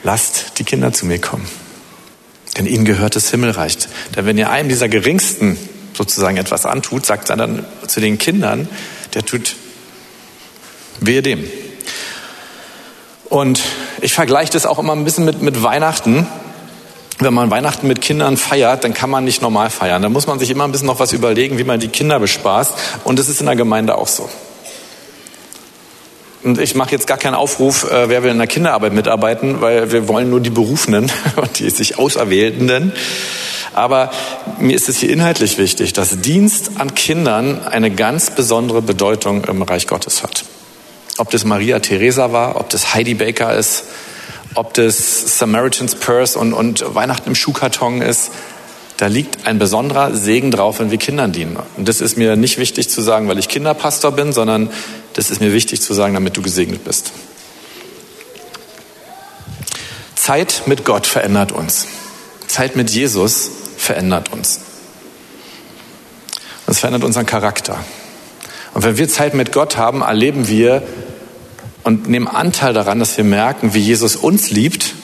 lasst 0.02 0.58
die 0.58 0.64
Kinder 0.64 0.92
zu 0.92 1.06
mir 1.06 1.20
kommen. 1.20 1.46
Denn 2.56 2.66
ihnen 2.66 2.84
gehört 2.84 3.16
das 3.16 3.30
Himmelreich. 3.30 3.78
Denn 4.14 4.26
wenn 4.26 4.38
ihr 4.38 4.50
einem 4.50 4.68
dieser 4.68 4.88
Geringsten 4.88 5.56
sozusagen 5.94 6.36
etwas 6.36 6.66
antut, 6.66 7.06
sagt 7.06 7.30
er 7.30 7.36
dann 7.36 7.64
zu 7.86 8.00
den 8.00 8.18
Kindern, 8.18 8.68
der 9.14 9.24
tut 9.24 9.56
wehe 11.00 11.22
dem. 11.22 11.44
Und 13.28 13.62
ich 14.00 14.12
vergleiche 14.12 14.52
das 14.52 14.66
auch 14.66 14.78
immer 14.78 14.92
ein 14.92 15.04
bisschen 15.04 15.24
mit, 15.24 15.40
mit 15.40 15.62
Weihnachten 15.62 16.26
wenn 17.24 17.34
man 17.34 17.50
Weihnachten 17.50 17.86
mit 17.86 18.00
Kindern 18.00 18.36
feiert, 18.36 18.84
dann 18.84 18.94
kann 18.94 19.10
man 19.10 19.24
nicht 19.24 19.42
normal 19.42 19.70
feiern. 19.70 20.02
Da 20.02 20.08
muss 20.08 20.26
man 20.26 20.38
sich 20.38 20.50
immer 20.50 20.64
ein 20.64 20.72
bisschen 20.72 20.86
noch 20.86 20.98
was 20.98 21.12
überlegen, 21.12 21.58
wie 21.58 21.64
man 21.64 21.80
die 21.80 21.88
Kinder 21.88 22.18
bespaßt. 22.18 22.72
Und 23.04 23.18
das 23.18 23.28
ist 23.28 23.40
in 23.40 23.46
der 23.46 23.56
Gemeinde 23.56 23.96
auch 23.96 24.08
so. 24.08 24.28
Und 26.42 26.58
ich 26.58 26.74
mache 26.74 26.90
jetzt 26.90 27.06
gar 27.06 27.18
keinen 27.18 27.34
Aufruf, 27.34 27.90
äh, 27.90 28.08
wer 28.08 28.22
will 28.22 28.30
in 28.30 28.38
der 28.38 28.48
Kinderarbeit 28.48 28.92
mitarbeiten, 28.92 29.60
weil 29.60 29.92
wir 29.92 30.08
wollen 30.08 30.28
nur 30.28 30.40
die 30.40 30.50
Berufenen 30.50 31.10
und 31.36 31.58
die 31.58 31.70
sich 31.70 31.98
Auserwählenden. 31.98 32.92
Aber 33.74 34.10
mir 34.58 34.74
ist 34.74 34.88
es 34.88 34.98
hier 34.98 35.10
inhaltlich 35.10 35.56
wichtig, 35.56 35.92
dass 35.92 36.20
Dienst 36.20 36.72
an 36.78 36.94
Kindern 36.94 37.64
eine 37.64 37.90
ganz 37.90 38.30
besondere 38.30 38.82
Bedeutung 38.82 39.44
im 39.44 39.62
Reich 39.62 39.86
Gottes 39.86 40.22
hat. 40.22 40.44
Ob 41.16 41.30
das 41.30 41.44
Maria 41.44 41.78
Theresa 41.78 42.32
war, 42.32 42.56
ob 42.56 42.68
das 42.70 42.92
Heidi 42.92 43.14
Baker 43.14 43.54
ist, 43.54 43.84
ob 44.54 44.74
das 44.74 45.38
Samaritan's 45.38 45.94
Purse 45.94 46.38
und, 46.38 46.52
und 46.52 46.84
Weihnachten 46.94 47.30
im 47.30 47.34
Schuhkarton 47.34 48.02
ist, 48.02 48.30
da 49.02 49.08
liegt 49.08 49.48
ein 49.48 49.58
besonderer 49.58 50.14
Segen 50.14 50.52
drauf, 50.52 50.78
wenn 50.78 50.92
wir 50.92 50.96
Kindern 50.96 51.32
dienen. 51.32 51.56
Und 51.76 51.88
das 51.88 52.00
ist 52.00 52.16
mir 52.16 52.36
nicht 52.36 52.56
wichtig 52.56 52.88
zu 52.88 53.02
sagen, 53.02 53.26
weil 53.26 53.36
ich 53.36 53.48
Kinderpastor 53.48 54.12
bin, 54.12 54.32
sondern 54.32 54.70
das 55.14 55.28
ist 55.28 55.40
mir 55.40 55.52
wichtig 55.52 55.82
zu 55.82 55.92
sagen, 55.92 56.14
damit 56.14 56.36
du 56.36 56.42
gesegnet 56.42 56.84
bist. 56.84 57.10
Zeit 60.14 60.62
mit 60.66 60.84
Gott 60.84 61.08
verändert 61.08 61.50
uns. 61.50 61.88
Zeit 62.46 62.76
mit 62.76 62.90
Jesus 62.90 63.50
verändert 63.76 64.32
uns. 64.32 64.60
Das 66.66 66.78
verändert 66.78 67.02
unseren 67.02 67.26
Charakter. 67.26 67.84
Und 68.72 68.84
wenn 68.84 68.98
wir 68.98 69.08
Zeit 69.08 69.34
mit 69.34 69.50
Gott 69.50 69.76
haben, 69.76 70.02
erleben 70.02 70.46
wir 70.46 70.80
und 71.82 72.08
nehmen 72.08 72.28
Anteil 72.28 72.72
daran, 72.72 73.00
dass 73.00 73.16
wir 73.16 73.24
merken, 73.24 73.74
wie 73.74 73.80
Jesus 73.80 74.14
uns 74.14 74.50
liebt 74.50 74.94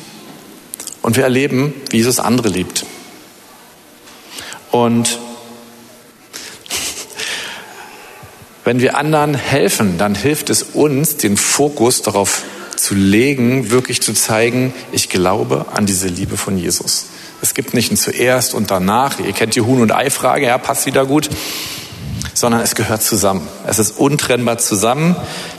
und 1.03 1.17
wir 1.17 1.25
erleben, 1.25 1.75
wie 1.91 1.97
Jesus 1.97 2.21
andere 2.21 2.49
liebt. 2.49 2.87
Und 4.85 5.19
wenn 8.65 8.81
wir 8.81 8.97
anderen 8.97 9.35
helfen, 9.35 9.99
dann 9.99 10.15
hilft 10.15 10.51
es 10.51 10.63
uns, 10.63 11.17
den 11.17 11.37
Fokus 11.37 12.03
darauf 12.03 12.43
zu 12.77 12.95
legen, 12.95 13.71
wirklich 13.71 14.01
zu 14.03 14.13
zeigen, 14.13 14.73
ich 14.93 15.09
glaube 15.09 15.67
an 15.75 15.85
diese 15.85 16.07
Liebe 16.07 16.37
von 16.37 16.57
Jesus. 16.57 17.07
Es 17.43 17.55
gibt 17.55 17.75
nicht 17.75 17.91
ein 17.91 17.97
zuerst 17.97 18.55
und 18.55 18.71
danach. 18.71 19.19
Ihr 19.21 19.33
kennt 19.33 19.57
die 19.57 19.63
Huhn- 19.63 19.81
und 19.81 19.93
Ei-Frage, 19.93 20.47
ja, 20.47 20.59
passt 20.59 20.87
wieder 20.87 21.07
gut. 21.07 21.29
Sondern 22.35 22.61
es 22.61 22.75
gehört 22.75 23.03
zusammen. 23.03 23.49
Es 23.67 23.79
ist 23.79 23.99
untrennbar 23.99 24.59
zusammen. 24.59 25.17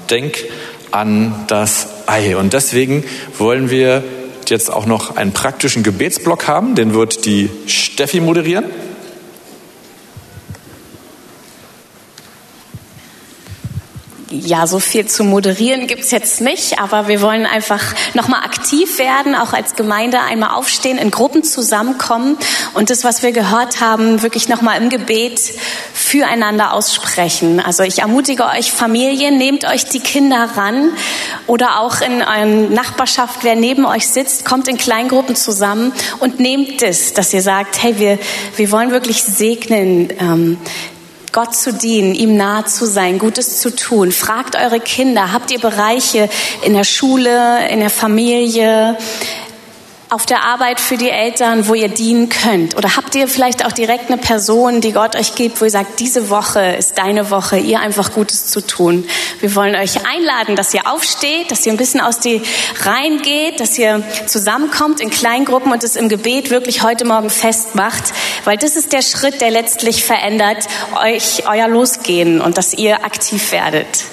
Denk 0.10 0.38
an 0.91 1.45
das 1.47 1.88
Ei. 2.08 2.38
Und 2.38 2.53
deswegen 2.53 3.03
wollen 3.38 3.69
wir 3.69 4.03
jetzt 4.47 4.71
auch 4.71 4.86
noch 4.86 5.17
einen 5.17 5.34
praktischen 5.34 5.84
Gebetsblock 5.84 6.47
haben. 6.47 6.75
Den 6.75 6.93
wird 6.93 7.25
die 7.25 7.49
Steffi 7.67 8.21
moderieren. 8.21 8.65
Ja, 14.31 14.67
so 14.67 14.79
viel 14.79 15.05
zu 15.07 15.23
moderieren 15.23 15.87
gibt's 15.87 16.11
jetzt 16.11 16.41
nicht, 16.41 16.79
aber 16.79 17.07
wir 17.07 17.21
wollen 17.21 17.45
einfach 17.45 17.83
nochmal 18.13 18.43
aktiv 18.43 18.99
werden, 18.99 19.35
auch 19.35 19.53
als 19.53 19.75
Gemeinde 19.75 20.19
einmal 20.21 20.51
aufstehen, 20.51 20.97
in 20.97 21.11
Gruppen 21.11 21.43
zusammenkommen 21.43 22.37
und 22.73 22.89
das, 22.89 23.03
was 23.03 23.23
wir 23.23 23.31
gehört 23.31 23.81
haben, 23.81 24.21
wirklich 24.21 24.47
nochmal 24.47 24.81
im 24.81 24.89
Gebet 24.89 25.39
füreinander 25.93 26.73
aussprechen. 26.73 27.59
Also 27.59 27.83
ich 27.83 27.99
ermutige 27.99 28.45
euch 28.45 28.71
Familien, 28.71 29.37
nehmt 29.37 29.65
euch 29.65 29.85
die 29.85 29.99
Kinder 29.99 30.49
ran 30.55 30.91
oder 31.47 31.79
auch 31.79 32.01
in 32.01 32.21
eurer 32.21 32.45
Nachbarschaft, 32.45 33.39
wer 33.43 33.55
neben 33.55 33.85
euch 33.85 34.07
sitzt, 34.07 34.45
kommt 34.45 34.67
in 34.67 34.77
Kleingruppen 34.77 35.35
zusammen 35.35 35.91
und 36.19 36.39
nehmt 36.39 36.81
es, 36.81 37.13
dass 37.13 37.33
ihr 37.33 37.41
sagt, 37.41 37.81
hey, 37.81 37.97
wir, 37.97 38.19
wir 38.55 38.71
wollen 38.71 38.91
wirklich 38.91 39.23
segnen, 39.23 40.09
ähm, 40.19 40.57
Gott 41.31 41.55
zu 41.55 41.73
dienen, 41.73 42.15
ihm 42.15 42.35
nahe 42.35 42.65
zu 42.65 42.85
sein, 42.85 43.19
Gutes 43.19 43.59
zu 43.59 43.75
tun. 43.75 44.11
Fragt 44.11 44.55
eure 44.55 44.79
Kinder, 44.79 45.31
habt 45.31 45.51
ihr 45.51 45.59
Bereiche 45.59 46.29
in 46.63 46.73
der 46.73 46.83
Schule, 46.83 47.67
in 47.69 47.79
der 47.79 47.89
Familie, 47.89 48.97
auf 50.09 50.25
der 50.25 50.43
Arbeit 50.43 50.79
für 50.79 50.97
die 50.97 51.09
Eltern, 51.09 51.67
wo 51.67 51.75
ihr 51.75 51.87
dienen 51.87 52.29
könnt? 52.29 52.75
Oder 52.75 52.95
habt 52.95 53.13
ihr 53.13 53.27
vielleicht 53.27 53.63
auch 53.63 53.71
direkt 53.71 54.09
eine 54.11 54.17
Person, 54.17 54.81
die 54.81 54.91
Gott 54.91 55.15
euch 55.15 55.35
gibt, 55.35 55.61
wo 55.61 55.65
ihr 55.65 55.71
sagt, 55.71 55.99
diese 55.99 56.31
Woche 56.31 56.61
ist 56.77 56.97
deine 56.97 57.29
Woche, 57.29 57.57
ihr 57.57 57.79
einfach 57.79 58.11
Gutes 58.11 58.47
zu 58.47 58.61
tun? 58.61 59.07
Wir 59.39 59.53
wollen 59.55 59.75
euch 59.75 60.07
einladen, 60.07 60.55
dass 60.55 60.73
ihr 60.73 60.91
aufsteht, 60.91 61.51
dass 61.51 61.63
ihr 61.65 61.73
ein 61.73 61.77
bisschen 61.77 62.01
aus 62.01 62.19
die 62.19 62.41
Reihen 62.81 63.21
geht, 63.21 63.59
dass 63.59 63.77
ihr 63.77 64.01
zusammenkommt 64.25 64.99
in 64.99 65.11
Kleingruppen 65.11 65.71
und 65.71 65.83
es 65.83 65.95
im 65.95 66.09
Gebet 66.09 66.49
wirklich 66.49 66.81
heute 66.81 67.05
Morgen 67.05 67.29
festmacht, 67.29 68.11
weil 68.45 68.57
das 68.57 68.75
ist 68.75 68.93
der 68.93 69.03
Schritt, 69.03 69.41
der 69.41 69.51
letztlich 69.51 70.03
verändert 70.03 70.67
euch 71.03 71.47
euer 71.47 71.67
Losgehen 71.67 72.41
und 72.41 72.57
dass 72.57 72.73
ihr 72.73 73.05
aktiv 73.05 73.51
werdet. 73.51 74.05